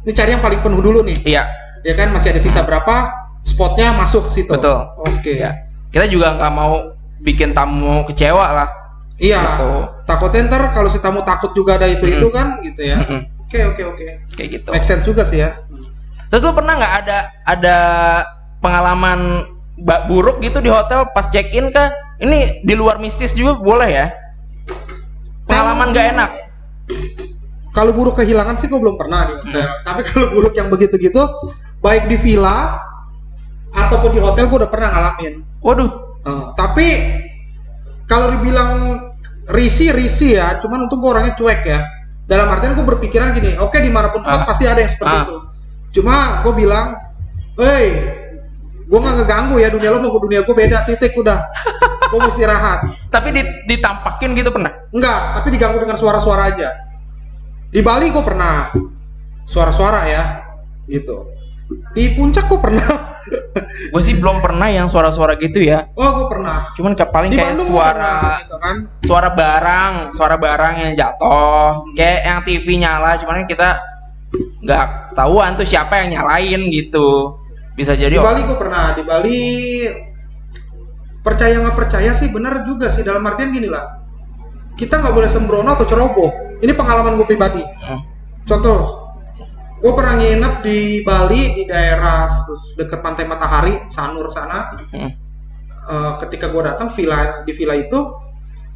ini 0.04 0.12
cari 0.12 0.30
yang 0.32 0.44
paling 0.44 0.60
penuh 0.60 0.80
dulu 0.80 1.04
nih, 1.04 1.18
Iya, 1.24 1.44
ya 1.82 1.94
kan 1.94 2.12
masih 2.12 2.32
ada 2.32 2.40
sisa 2.40 2.64
berapa, 2.64 2.96
spotnya 3.44 3.92
masuk 3.92 4.28
ke 4.28 4.32
situ. 4.34 4.50
betul. 4.50 4.80
Oke. 5.02 5.36
Iya. 5.36 5.66
Kita 5.88 6.04
juga 6.06 6.36
nggak 6.36 6.52
mau 6.52 6.96
bikin 7.18 7.52
tamu 7.52 8.04
kecewa 8.04 8.46
lah. 8.54 8.70
Iya. 9.18 9.40
Gitu. 9.42 9.72
Takutnya 10.08 10.48
ntar 10.48 10.72
kalau 10.72 10.88
si 10.88 11.04
tamu 11.04 11.20
takut 11.28 11.52
juga 11.52 11.76
ada 11.76 11.92
itu 11.92 12.08
itu 12.08 12.32
kan, 12.32 12.64
gitu 12.64 12.80
ya. 12.80 13.28
Oke 13.44 13.60
oke 13.64 13.82
oke. 13.84 14.06
Kayak 14.40 14.50
gitu. 14.60 14.70
Make 14.72 14.88
sense 14.88 15.04
juga 15.04 15.28
sih 15.28 15.44
ya. 15.44 15.60
Terus 16.32 16.44
lu 16.48 16.56
pernah 16.56 16.80
nggak 16.80 16.94
ada 17.04 17.18
ada 17.44 17.78
pengalaman 18.64 19.48
buruk 20.08 20.40
gitu 20.40 20.64
di 20.64 20.72
hotel 20.72 21.08
pas 21.12 21.28
check 21.28 21.52
in 21.52 21.72
kah? 21.76 21.92
Ini 22.18 22.64
di 22.66 22.74
luar 22.74 22.98
mistis 22.98 23.36
juga 23.36 23.60
boleh 23.60 23.90
ya? 23.92 24.08
Pengalaman 25.48 25.92
nggak 25.92 26.08
enak. 26.18 26.32
Kalau 27.76 27.94
buruk 27.94 28.18
kehilangan 28.18 28.58
sih 28.58 28.68
gue 28.68 28.80
belum 28.80 28.98
pernah 28.98 29.30
di 29.30 29.34
hotel. 29.38 29.64
Hmm. 29.64 29.86
Tapi 29.86 30.02
kalau 30.10 30.28
buruk 30.34 30.54
yang 30.58 30.68
begitu-gitu, 30.74 31.22
baik 31.86 32.10
di 32.10 32.18
villa 32.18 32.82
ataupun 33.76 34.18
di 34.18 34.20
hotel 34.24 34.50
gue 34.50 34.58
udah 34.66 34.72
pernah 34.72 34.90
ngalamin. 34.92 35.46
Waduh. 35.62 35.92
Eh, 36.26 36.44
tapi 36.58 36.88
kalau 38.10 38.34
dibilang 38.34 38.72
risi 39.48 39.92
risi 39.92 40.36
ya, 40.36 40.60
cuman 40.60 40.88
untuk 40.88 41.00
gue 41.00 41.10
orangnya 41.10 41.34
cuek 41.34 41.62
ya. 41.64 41.80
Dalam 42.28 42.52
artian 42.52 42.76
gue 42.76 42.84
berpikiran 42.84 43.32
gini, 43.32 43.56
oke 43.56 43.80
di 43.80 43.88
mana 43.88 44.12
pun 44.12 44.20
tempat 44.20 44.44
Ah. 44.44 44.48
pasti 44.48 44.68
ada 44.68 44.84
yang 44.84 44.92
seperti 44.92 45.16
Ah. 45.16 45.24
itu. 45.24 45.38
Cuma 46.00 46.16
gue 46.44 46.54
bilang, 46.54 47.00
hei, 47.56 47.88
gue 48.84 49.00
nggak 49.00 49.16
ngeganggu 49.24 49.56
ya 49.60 49.72
dunia 49.72 49.90
lo 49.96 50.04
mau 50.04 50.12
ke 50.12 50.20
dunia 50.28 50.42
gue 50.44 50.56
beda 50.56 50.84
titik 50.84 51.16
udah. 51.16 51.40
gue 52.12 52.20
mesti 52.20 52.40
istirahat. 52.40 52.80
Tapi 53.08 53.32
di- 53.32 53.56
ditampakin 53.68 54.36
gitu 54.36 54.52
pernah? 54.52 54.72
Enggak, 54.92 55.40
tapi 55.40 55.48
diganggu 55.56 55.80
dengan 55.80 55.96
suara-suara 55.96 56.44
aja. 56.52 56.70
Di 57.68 57.80
Bali 57.80 58.12
gue 58.12 58.24
pernah 58.24 58.72
suara-suara 59.44 60.08
ya, 60.08 60.24
gitu. 60.88 61.32
Di 61.96 62.16
puncak 62.16 62.48
gue 62.48 62.60
pernah. 62.60 62.88
Gue 63.94 64.02
sih 64.04 64.16
belum 64.18 64.40
pernah 64.40 64.68
yang 64.70 64.88
suara-suara 64.88 65.36
gitu 65.38 65.60
ya. 65.62 65.90
Oh, 65.96 66.24
gue 66.24 66.28
pernah. 66.38 66.72
Cuman 66.76 66.94
ke 66.96 67.06
paling 67.08 67.32
Di 67.34 67.38
kayak 67.40 67.56
Bandung 67.56 67.70
suara 67.74 67.94
pernah, 67.94 68.38
gitu 68.42 68.56
kan. 68.60 68.76
suara 69.04 69.30
barang, 69.34 69.94
suara 70.14 70.36
barang 70.38 70.74
yang 70.82 70.92
jatuh, 70.96 71.70
kayak 71.94 72.20
yang 72.24 72.40
TV 72.46 72.66
nyala, 72.80 73.12
cuman 73.22 73.44
kan 73.44 73.48
kita 73.48 73.70
nggak 74.64 74.86
tahuan 75.16 75.56
tuh 75.56 75.68
siapa 75.68 76.04
yang 76.04 76.20
nyalain 76.20 76.62
gitu. 76.70 77.40
Bisa 77.78 77.94
jadi 77.94 78.18
Di 78.18 78.24
Bali 78.24 78.42
gue 78.44 78.58
pernah. 78.58 78.86
Di 78.98 79.04
Bali 79.06 79.40
percaya 81.22 81.60
nggak 81.60 81.76
percaya 81.78 82.12
sih 82.16 82.32
bener 82.32 82.64
juga 82.64 82.88
sih 82.92 83.04
dalam 83.04 83.24
artian 83.28 83.52
gini 83.52 83.68
lah. 83.68 84.00
Kita 84.78 85.02
nggak 85.02 85.14
boleh 85.14 85.30
sembrono 85.30 85.70
atau 85.74 85.86
ceroboh. 85.86 86.32
Ini 86.62 86.74
pengalaman 86.74 87.18
gue 87.22 87.28
pribadi. 87.28 87.62
hmm, 87.62 88.02
Contoh, 88.50 89.07
gue 89.78 89.92
pernah 89.94 90.18
nginep 90.18 90.54
di 90.66 90.80
Bali 91.06 91.42
di 91.54 91.64
daerah 91.70 92.26
dekat 92.76 93.00
Pantai 93.06 93.30
Matahari, 93.30 93.86
Sanur 93.94 94.28
sana. 94.34 94.74
hmm. 94.94 95.12
Eh, 95.88 96.12
ketika 96.20 96.52
gue 96.52 96.60
datang 96.68 96.92
villa 96.92 97.48
di 97.48 97.56
villa 97.56 97.72
itu 97.72 97.96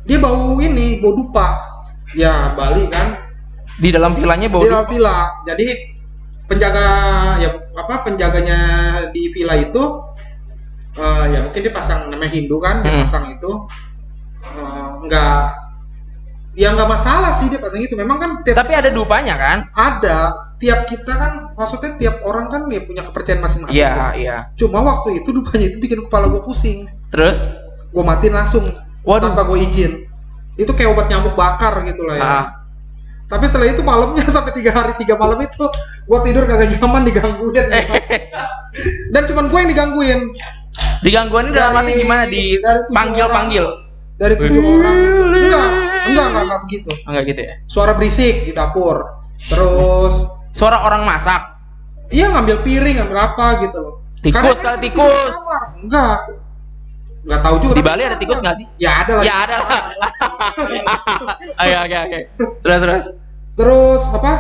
dia 0.08 0.16
bau 0.16 0.56
ini 0.64 1.04
bau 1.04 1.12
dupa 1.12 1.60
ya 2.16 2.56
Bali 2.56 2.88
kan 2.88 3.20
di 3.84 3.92
dalam 3.92 4.16
villanya 4.16 4.48
di 4.48 4.54
bawa 4.56 4.64
dalam 4.64 4.88
villa 4.88 5.18
jadi 5.44 5.68
penjaga 6.48 6.86
ya 7.44 7.50
apa 7.76 8.08
penjaganya 8.08 8.60
di 9.12 9.28
villa 9.28 9.60
itu 9.60 9.84
eh, 10.96 11.26
ya 11.36 11.40
mungkin 11.52 11.60
dia 11.60 11.74
pasang 11.76 12.08
namanya 12.08 12.32
Hindu 12.32 12.64
kan 12.64 12.80
dia 12.80 12.96
Hmm. 12.96 13.04
pasang 13.04 13.26
itu 13.36 13.52
eh, 14.48 14.88
nggak 15.04 15.44
ya 16.56 16.68
nggak 16.72 16.90
masalah 16.96 17.36
sih 17.36 17.52
dia 17.52 17.60
pasang 17.60 17.84
itu 17.84 18.00
memang 18.00 18.24
kan 18.24 18.30
tiap 18.48 18.56
tapi 18.56 18.72
ada 18.72 18.88
dupanya 18.88 19.36
kan? 19.36 19.68
ada 19.76 20.32
tiap 20.62 20.86
kita 20.86 21.10
kan 21.10 21.32
maksudnya 21.52 21.98
tiap 21.98 22.22
orang 22.22 22.48
kan 22.48 22.62
ya 22.68 22.80
punya 22.80 23.02
kepercayaan 23.02 23.42
masing-masing 23.42 23.76
Iya, 23.76 23.92
kan. 23.92 24.14
iya. 24.14 24.38
cuma 24.54 24.80
waktu 24.80 25.18
itu 25.18 25.30
dupanya 25.32 25.66
itu 25.68 25.78
bikin 25.78 26.06
kepala 26.06 26.30
gue 26.30 26.40
pusing 26.40 26.86
Terus 27.10 27.50
gue 27.90 28.04
matiin 28.04 28.32
langsung 28.32 28.70
Waduh. 29.02 29.28
tanpa 29.28 29.44
gue 29.44 29.58
izin 29.64 30.06
itu 30.54 30.70
kayak 30.70 30.94
obat 30.94 31.08
nyamuk 31.08 31.34
bakar 31.34 31.82
gitu 31.82 32.04
lah 32.04 32.16
ya 32.16 32.24
Ah. 32.24 32.46
tapi 33.26 33.46
setelah 33.46 33.68
itu 33.68 33.82
malamnya 33.82 34.22
sampai 34.30 34.54
tiga 34.54 34.70
hari 34.70 34.94
tiga 34.96 35.16
malam 35.16 35.40
itu 35.40 35.66
gue 36.04 36.20
tidur 36.22 36.46
kagak 36.46 36.70
nyaman 36.72 37.04
digangguin 37.04 37.66
dan 39.14 39.22
cuman 39.26 39.46
gue 39.48 39.60
yang 39.60 39.70
digangguin 39.70 40.22
Digangguan 41.02 41.50
ini 41.50 41.54
dalam 41.54 41.76
arti 41.76 41.92
gimana? 41.98 42.24
Dipanggil 42.26 43.26
orang. 43.26 43.36
panggil. 43.36 43.66
dari 44.16 44.36
tujuh 44.36 44.62
orang 44.62 44.98
enggak 45.28 45.68
enggak 46.06 46.26
enggak 46.30 46.44
enggak 46.46 46.60
begitu 46.64 46.90
Enggak 47.04 47.24
gitu 47.26 47.42
ya. 47.42 47.54
suara 47.66 47.92
berisik 47.94 48.46
di 48.46 48.54
dapur 48.54 49.02
terus 49.44 50.30
Suara 50.52 50.82
orang 50.82 51.04
masak. 51.04 51.42
iya 52.08 52.28
ngambil 52.28 52.60
piring 52.62 52.96
ngambil 52.98 53.20
apa 53.20 53.46
gitu 53.62 53.78
loh 53.78 53.96
Tikus 54.20 54.60
kali, 54.60 54.62
kan 54.62 54.78
tikus. 54.78 55.32
enggak 55.80 56.16
enggak 57.22 57.40
tahu 57.42 57.56
juga 57.60 57.74
Di 57.74 57.84
Bali 57.84 58.04
ada 58.04 58.16
tikus 58.16 58.38
nggak 58.38 58.56
sih? 58.56 58.68
ya 58.78 59.00
ada 59.00 59.12
lah 59.16 59.24
Ya 59.24 59.36
ada 59.42 59.56
lah. 59.58 59.70
Oke 61.58 61.76
oke 61.78 61.98
oke. 62.02 62.20
Terus 62.62 62.80
terus. 62.80 63.06
terus 63.54 64.04
apa 64.12 64.32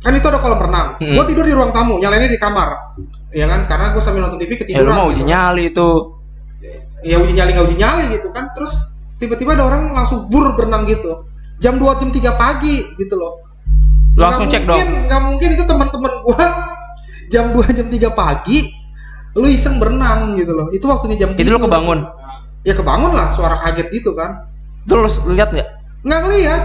kan 0.00 0.12
itu 0.14 0.26
ada 0.26 0.38
kolam 0.38 0.56
renang 0.58 0.88
Hmm. 0.96 1.12
gue 1.12 1.24
tidur 1.26 1.44
di 1.44 1.52
ruang 1.52 1.70
tamu 1.70 1.96
yang 1.98 2.08
lainnya 2.08 2.28
di 2.28 2.36
kamar 2.36 2.96
ya 3.30 3.44
kan 3.44 3.64
karena 3.66 3.86
gue 3.90 4.00
sambil 4.00 4.20
nonton 4.22 4.38
TV 4.38 4.52
Ya 4.52 4.58
ketiduran 4.58 4.88
mau 4.90 5.06
gitu 5.06 5.12
uji 5.12 5.22
nyali 5.26 5.62
itu. 5.68 5.88
ya 7.02 7.16
uji 7.16 7.32
nyali 7.32 7.50
nggak 7.50 7.66
uji 7.66 7.76
nyali 7.76 8.04
gitu 8.10 8.28
kan 8.30 8.48
terus 8.50 8.72
tiba-tiba 9.16 9.52
ada 9.52 9.64
orang 9.66 9.90
langsung 9.90 10.24
bur 10.26 10.52
berenang 10.54 10.84
gitu 10.84 11.28
jam 11.58 11.76
2 11.76 11.84
jam 11.98 12.08
3 12.08 12.16
pagi 12.34 12.88
gitu 12.94 13.14
loh 13.14 13.44
Langsung 14.20 14.46
cek 14.46 14.60
Nggak 14.60 14.68
mungkin, 14.70 14.86
dong. 14.86 15.04
nggak 15.06 15.20
mungkin 15.24 15.48
itu 15.50 15.64
teman-teman 15.64 16.12
gua 16.22 16.44
jam 17.32 17.44
2 17.50 17.72
jam 17.72 17.86
3 17.88 18.12
pagi 18.12 18.58
lu 19.32 19.46
iseng 19.46 19.78
berenang 19.78 20.34
gitu 20.34 20.50
loh 20.50 20.68
itu 20.70 20.82
waktunya 20.84 21.16
jam 21.16 21.30
Itu 21.32 21.48
lu 21.48 21.58
kebangun. 21.58 22.02
ya 22.60 22.74
kebangun 22.74 23.12
lah 23.12 23.30
suara 23.30 23.56
kaget 23.58 23.88
gitu 23.90 24.12
kan 24.12 24.44
lu 24.84 25.06
lihat 25.30 25.48
nggak? 25.48 25.68
nggak 26.02 26.20
ngeliat 26.20 26.62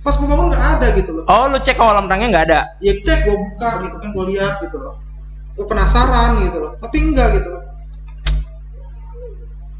pas 0.00 0.14
gua 0.14 0.28
bangun 0.28 0.46
nggak 0.48 0.64
ada 0.72 0.86
gitu 0.94 1.10
loh 1.12 1.24
Oh 1.26 1.44
lu 1.46 1.58
cek 1.58 1.76
kolam 1.76 2.06
renangnya 2.06 2.28
nggak 2.30 2.44
ada. 2.46 2.60
ya 2.78 2.92
cek 2.96 3.18
gua 3.24 3.36
buka 3.36 3.70
gitu 3.82 3.96
kan 3.98 4.08
gua 4.10 4.24
lihat 4.26 4.54
gitu 4.62 4.76
loh 4.78 4.94
gua 5.52 5.66
penasaran 5.66 6.30
gitu 6.40 6.58
loh 6.58 6.72
tapi 6.78 6.96
enggak 7.02 7.28
gitu 7.34 7.48
loh 7.50 7.62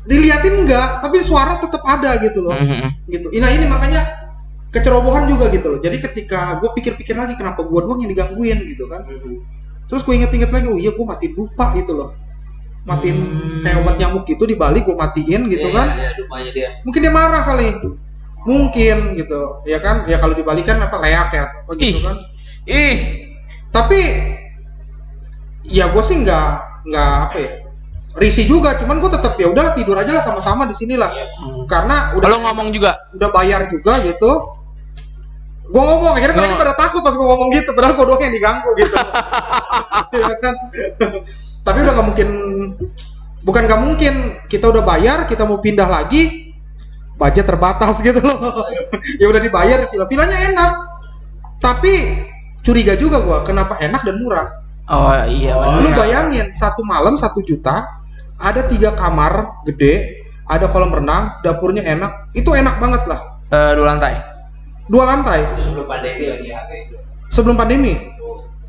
diliatin 0.04 0.64
enggak 0.64 1.00
tapi 1.00 1.20
suara 1.20 1.56
tetap 1.56 1.84
ada 1.84 2.16
gitu 2.18 2.40
loh 2.40 2.52
Mhm. 2.52 2.88
gitu 3.06 3.26
nah 3.34 3.48
ini 3.48 3.64
makanya 3.64 4.02
kecerobohan 4.68 5.24
juga 5.26 5.48
gitu 5.48 5.66
loh. 5.72 5.80
Jadi 5.80 5.96
ketika 6.00 6.60
gue 6.60 6.68
pikir-pikir 6.76 7.16
lagi 7.16 7.34
kenapa 7.34 7.64
gue 7.64 7.80
doang 7.80 8.04
yang 8.04 8.10
digangguin 8.12 8.58
gitu 8.68 8.84
kan. 8.86 9.04
Terus 9.88 10.04
gue 10.04 10.14
inget-inget 10.14 10.52
lagi 10.52 10.68
oh 10.68 10.76
iya 10.76 10.92
gue 10.92 11.04
matiin 11.04 11.32
lupa 11.32 11.72
gitu 11.72 11.92
loh. 11.96 12.10
Matiin 12.84 13.16
Hmm. 13.16 13.60
kayak 13.64 13.76
obat 13.84 13.96
nyamuk 13.96 14.24
gitu 14.24 14.44
di 14.44 14.56
balik 14.56 14.84
gue 14.84 14.96
matiin 14.96 15.48
gitu 15.48 15.68
Iya, 15.68 15.76
kan. 15.76 15.86
Iya, 15.92 16.10
dupanya 16.16 16.50
dia. 16.52 16.68
mungkin 16.84 17.00
dia 17.00 17.12
marah 17.12 17.42
kali. 17.44 17.68
Mungkin 18.44 18.96
gitu. 19.16 19.40
Ya 19.64 19.78
kan? 19.80 20.08
Ya 20.08 20.16
kalau 20.16 20.32
dibalikan 20.32 20.80
apa 20.80 20.96
leak 21.00 21.28
ya? 21.32 21.44
Apa 21.64 21.72
gitu 21.76 22.00
Ih. 22.00 22.04
kan? 22.04 22.16
Ih, 22.64 22.96
tapi 23.68 24.00
ya 25.64 25.92
gue 25.92 26.02
sih 26.02 26.16
nggak 26.20 26.48
nggak 26.88 27.12
apa 27.28 27.36
ya 27.38 27.50
risih 28.16 28.48
juga. 28.48 28.76
Cuman 28.76 28.98
gue 28.98 29.10
tetap 29.10 29.36
ya 29.36 29.48
udahlah 29.48 29.72
tidur 29.72 29.96
aja 29.96 30.12
lah 30.12 30.24
sama-sama 30.24 30.64
di 30.64 30.74
sini 30.74 30.96
lah. 30.96 31.12
Karena 31.64 32.12
udah 32.16 32.24
kalau 32.24 32.40
ngomong 32.44 32.72
juga. 32.72 32.96
udah 33.14 33.28
bayar 33.30 33.68
juga 33.68 34.00
gitu 34.00 34.57
gue 35.68 35.82
ngomong 35.84 36.16
akhirnya 36.16 36.32
mereka 36.32 36.56
Ngomong. 36.56 36.64
pada 36.64 36.74
takut 36.80 37.00
pas 37.04 37.12
gue 37.12 37.26
ngomong 37.28 37.48
gitu 37.52 37.70
padahal 37.76 37.92
gue 37.92 38.04
doang 38.08 38.22
yang 38.24 38.34
diganggu 38.34 38.70
gitu. 38.76 38.94
Ya 40.08 40.36
kan? 40.40 40.54
Tapi 41.60 41.78
udah 41.84 41.92
nggak 41.92 42.06
mungkin 42.08 42.28
bukan 43.44 43.62
nggak 43.68 43.80
mungkin 43.84 44.14
kita 44.48 44.72
udah 44.72 44.80
bayar 44.80 45.28
kita 45.28 45.44
mau 45.44 45.60
pindah 45.60 45.84
lagi 45.84 46.52
budget 47.20 47.44
terbatas 47.44 48.00
gitu 48.00 48.24
loh. 48.24 48.64
Ya 49.20 49.28
udah 49.28 49.40
dibayar 49.40 49.84
villa. 49.92 50.08
Villanya 50.08 50.38
enak. 50.48 50.72
Tapi 51.60 52.24
curiga 52.64 52.96
juga 52.96 53.20
gua 53.20 53.44
kenapa 53.44 53.76
enak 53.76 54.00
dan 54.08 54.16
murah? 54.24 54.48
Oh 54.88 55.12
iya 55.28 55.52
Oh, 55.52 55.84
lu 55.84 55.92
bayangin 55.92 56.48
satu 56.56 56.80
malam 56.80 57.20
satu 57.20 57.44
juta 57.44 57.84
ada 58.40 58.64
tiga 58.72 58.96
kamar 58.96 59.60
gede 59.68 60.24
ada 60.48 60.64
kolam 60.72 60.88
renang 60.88 61.36
dapurnya 61.44 61.84
enak 61.84 62.32
itu 62.32 62.48
enak 62.56 62.80
banget 62.80 63.04
lah. 63.04 63.20
Eh, 63.52 63.76
dua 63.76 63.84
lantai. 63.92 64.16
Dua 64.88 65.04
lantai 65.06 65.44
Itu 65.46 65.60
sebelum 65.64 65.86
pandemi 65.86 66.24
lagi 66.26 66.48
harga 66.48 66.74
itu. 66.76 66.96
sebelum 67.28 67.56
pandemi 67.56 67.94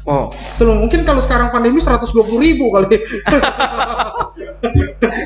Oh. 0.03 0.32
sebelum 0.55 0.79
mungkin 0.79 1.03
kalau 1.03 1.19
sekarang 1.19 1.51
pandemi 1.51 1.77
120 1.77 2.08
ribu 2.34 2.71
kali 2.71 2.97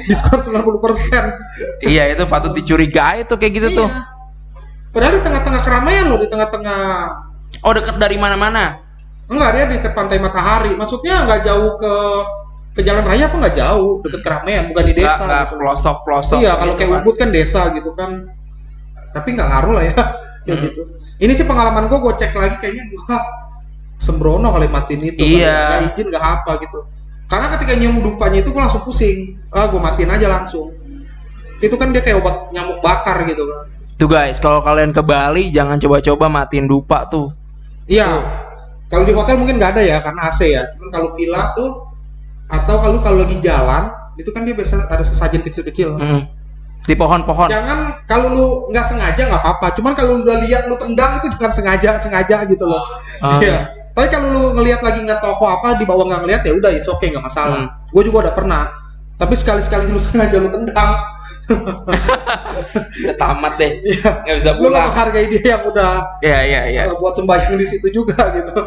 diskon 0.10 0.39
90 0.41 0.60
persen 0.79 1.23
Iya 1.79 2.12
itu 2.12 2.23
patut 2.25 2.51
dicurigai 2.51 3.23
tuh 3.23 3.38
kayak 3.38 3.53
gitu 3.53 3.69
tuh. 3.75 3.89
padahal 4.89 5.13
di 5.15 5.23
tengah-tengah 5.23 5.62
keramaian 5.62 6.06
loh 6.06 6.17
di 6.17 6.27
tengah-tengah 6.27 6.82
Oh 7.62 7.71
deket 7.71 7.95
dari 7.95 8.17
mana-mana. 8.17 8.82
enggak 9.23 9.49
dia 9.51 9.63
di 9.67 9.75
dekat 9.77 9.93
pantai 9.93 10.17
matahari 10.19 10.75
maksudnya 10.75 11.23
nggak 11.23 11.41
jauh 11.43 11.79
ke 11.79 11.93
ke 12.73 12.82
jalan 12.84 13.01
raya 13.01 13.25
apa 13.25 13.36
nggak 13.39 13.56
jauh 13.56 14.01
deket 14.03 14.21
keramaian 14.21 14.67
bukan 14.67 14.84
di 14.84 14.93
desa 14.95 15.21
nggak 15.21 15.41
gitu. 15.47 15.56
pelosok 15.58 15.97
pelosok. 16.03 16.38
iya 16.41 16.53
kalau 16.53 16.73
kayak 16.75 16.89
kan. 16.91 16.99
Ubud 17.01 17.15
kan 17.15 17.29
desa 17.29 17.62
gitu 17.71 17.93
kan 17.93 18.12
tapi 19.10 19.27
nggak 19.32 19.47
ngaruh 19.47 19.73
lah 19.73 19.84
ya 19.88 19.95
kayak 20.43 20.56
Hmm. 20.56 20.65
gitu 20.65 20.82
ini 21.17 21.32
sih 21.32 21.43
pengalaman 21.43 21.88
gue 21.88 21.97
gue 21.97 22.13
cek 22.15 22.34
lagi 22.34 22.56
kayaknya 22.60 22.84
gua 22.89 23.17
sembrono 23.97 24.49
kali 24.49 24.67
matiin 24.67 25.01
itu 25.06 25.21
Iya. 25.39 25.58
nggak 25.82 25.93
izin 25.93 26.08
nggak 26.10 26.25
apa 26.25 26.51
gitu 26.60 26.79
karena 27.25 27.47
ketika 27.49 27.73
nyium 27.73 27.97
dupanya 27.99 28.38
itu 28.39 28.49
gue 28.49 28.60
langsung 28.60 28.84
pusing 28.84 29.17
ah 29.49 29.65
gue 29.65 29.79
matiin 29.79 30.10
aja 30.10 30.27
langsung 30.27 30.75
itu 31.58 31.73
kan 31.73 31.89
dia 31.89 32.01
kayak 32.01 32.19
obat 32.19 32.51
nyamuk 32.51 32.79
bakar 32.79 33.23
gitu 33.23 33.43
kan 33.43 33.71
Tuh 33.93 34.10
guys, 34.10 34.36
kalau 34.38 34.60
kalian 34.60 34.89
ke 34.89 34.99
Bali 34.99 35.47
jangan 35.47 35.77
coba-coba 35.77 36.25
matiin 36.27 36.65
dupa 36.65 37.06
tuh. 37.08 37.29
iya 37.86 38.10
kalau 38.89 39.06
di 39.06 39.13
hotel 39.13 39.38
mungkin 39.38 39.56
nggak 39.56 39.77
ada 39.77 39.82
ya 39.82 39.97
karena 39.99 40.27
AC 40.27 40.39
ya 40.45 40.65
cuman 40.75 40.89
kalau 40.89 41.10
villa 41.13 41.53
tuh 41.53 41.88
atau 42.45 42.75
kalau 42.77 42.97
kalau 42.99 43.17
lagi 43.21 43.38
jalan 43.39 43.88
itu 44.13 44.29
kan 44.29 44.43
dia 44.43 44.53
biasa 44.53 44.86
ada 44.88 45.01
sesajen 45.01 45.41
kecil-kecil 45.41 45.95
Mm. 45.95 46.21
Di 46.84 47.00
pohon-pohon. 47.00 47.48
jangan 47.48 47.96
kalau 48.12 48.28
lu 48.36 48.48
nggak 48.69 48.86
sengaja 48.91 49.22
nggak 49.32 49.39
apa-apa 49.39 49.72
cuman 49.80 49.96
kalau 49.96 50.19
lu 50.19 50.28
udah 50.28 50.38
lihat 50.43 50.67
lu 50.67 50.76
tendang 50.76 51.24
itu 51.24 51.32
jangan 51.39 51.54
sengaja 51.56 51.89
sengaja 52.04 52.43
gitu 52.46 52.67
loh 52.67 52.84
Ah. 53.24 53.39
Iya. 53.39 53.72
Tapi 53.93 54.10
kalau 54.12 54.28
lu 54.36 54.41
ngelihat 54.58 54.84
lagi 54.84 55.00
nggak 55.00 55.22
toko 55.24 55.48
apa 55.48 55.80
di 55.80 55.88
bawah 55.88 56.04
nggak 56.04 56.28
ngelihat 56.28 56.41
ya 56.43 56.52
udah 56.60 56.72
it's 56.74 56.89
okay 56.89 57.08
nggak 57.13 57.24
masalah. 57.24 57.56
Hmm. 57.56 57.67
Gue 57.93 58.04
juga 58.04 58.28
udah 58.28 58.34
pernah. 58.36 58.63
Tapi 59.15 59.38
sekali-sekali 59.38 59.88
lu 59.88 60.02
sengaja 60.04 60.41
lu 60.41 60.50
tendang, 60.52 60.91
Udah 61.46 63.15
tamat 63.22 63.54
deh. 63.56 63.80
Iya. 63.86 64.26
Nggak 64.28 64.36
bisa 64.41 64.50
lu 64.50 64.58
nggak 64.58 64.60
pulang. 64.65 64.86
menghargai 64.89 65.26
dia 65.30 65.43
yang 65.56 65.63
udah 65.69 65.93
Iya 66.19 66.39
iya 66.41 66.62
iya. 66.67 66.82
uh, 66.89 66.98
buat 67.00 67.13
sembahyang 67.15 67.56
di 67.56 67.65
situ 67.69 67.88
juga 67.93 68.17
gitu. 68.34 68.58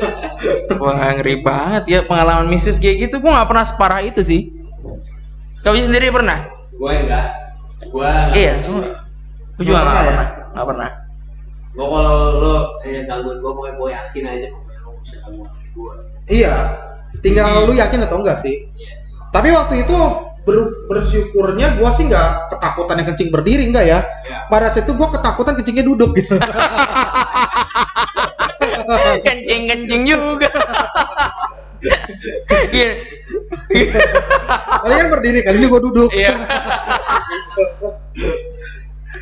Wah 0.82 1.14
ngeri 1.14 1.44
banget 1.44 1.84
ya 1.86 1.98
pengalaman 2.08 2.48
mistis 2.48 2.80
kayak 2.80 3.06
gitu. 3.06 3.20
Gua 3.20 3.36
nggak 3.38 3.48
pernah 3.52 3.64
separah 3.68 4.00
itu 4.02 4.24
sih. 4.24 4.50
Kau 5.60 5.76
sendiri 5.76 6.08
pernah? 6.08 6.55
Gue 6.76 6.92
enggak. 6.92 7.26
Gue 7.86 8.04
enggak. 8.06 8.36
Iya. 8.36 8.52
Gua 8.62 8.80
gua 9.56 9.62
juga 9.62 9.72
Nggak 9.72 9.72
nggak 9.72 9.84
pernah 9.84 10.02
ya? 10.02 10.10
pernah. 10.12 10.28
Nggak 10.52 10.66
pernah. 10.68 10.90
Gue 11.76 11.86
kalau 11.86 12.16
lo 12.40 12.56
eh, 12.82 13.04
gangguan 13.04 13.36
gue, 13.36 13.50
pokoknya 13.52 13.74
gue 13.76 13.88
yakin 13.92 14.24
aja 14.26 14.46
pokoknya 14.48 14.78
lo 14.80 14.90
bisa 15.00 15.16
gangguan 15.20 15.50
gue. 15.52 15.92
iya. 16.28 16.54
Tinggal 17.16 17.64
lu 17.64 17.72
yakin 17.72 18.00
atau 18.02 18.20
enggak 18.20 18.38
sih. 18.38 18.68
Iya. 18.72 18.92
Tapi 19.28 19.48
waktu 19.50 19.74
itu 19.84 19.96
ber- 20.46 20.86
bersyukurnya 20.86 21.74
gua 21.76 21.90
sih 21.90 22.06
nggak 22.06 22.54
ketakutan 22.54 23.02
yang 23.02 23.08
kencing 23.10 23.30
berdiri 23.30 23.64
enggak 23.66 23.84
ya. 23.84 23.98
Iya. 24.22 24.46
Pada 24.46 24.70
saat 24.70 24.84
itu 24.86 24.94
gua 24.94 25.08
ketakutan 25.10 25.56
kencingnya 25.56 25.84
duduk 25.84 26.14
gitu. 26.14 26.36
Kencing-kencing 29.26 30.02
juga. 30.06 30.46
Iya. 32.72 32.90
Kalian 34.82 35.06
berdiri, 35.12 35.40
kali 35.44 35.56
ini 35.60 35.66
gua 35.68 35.80
duduk. 35.82 36.10
Iya. 36.12 36.32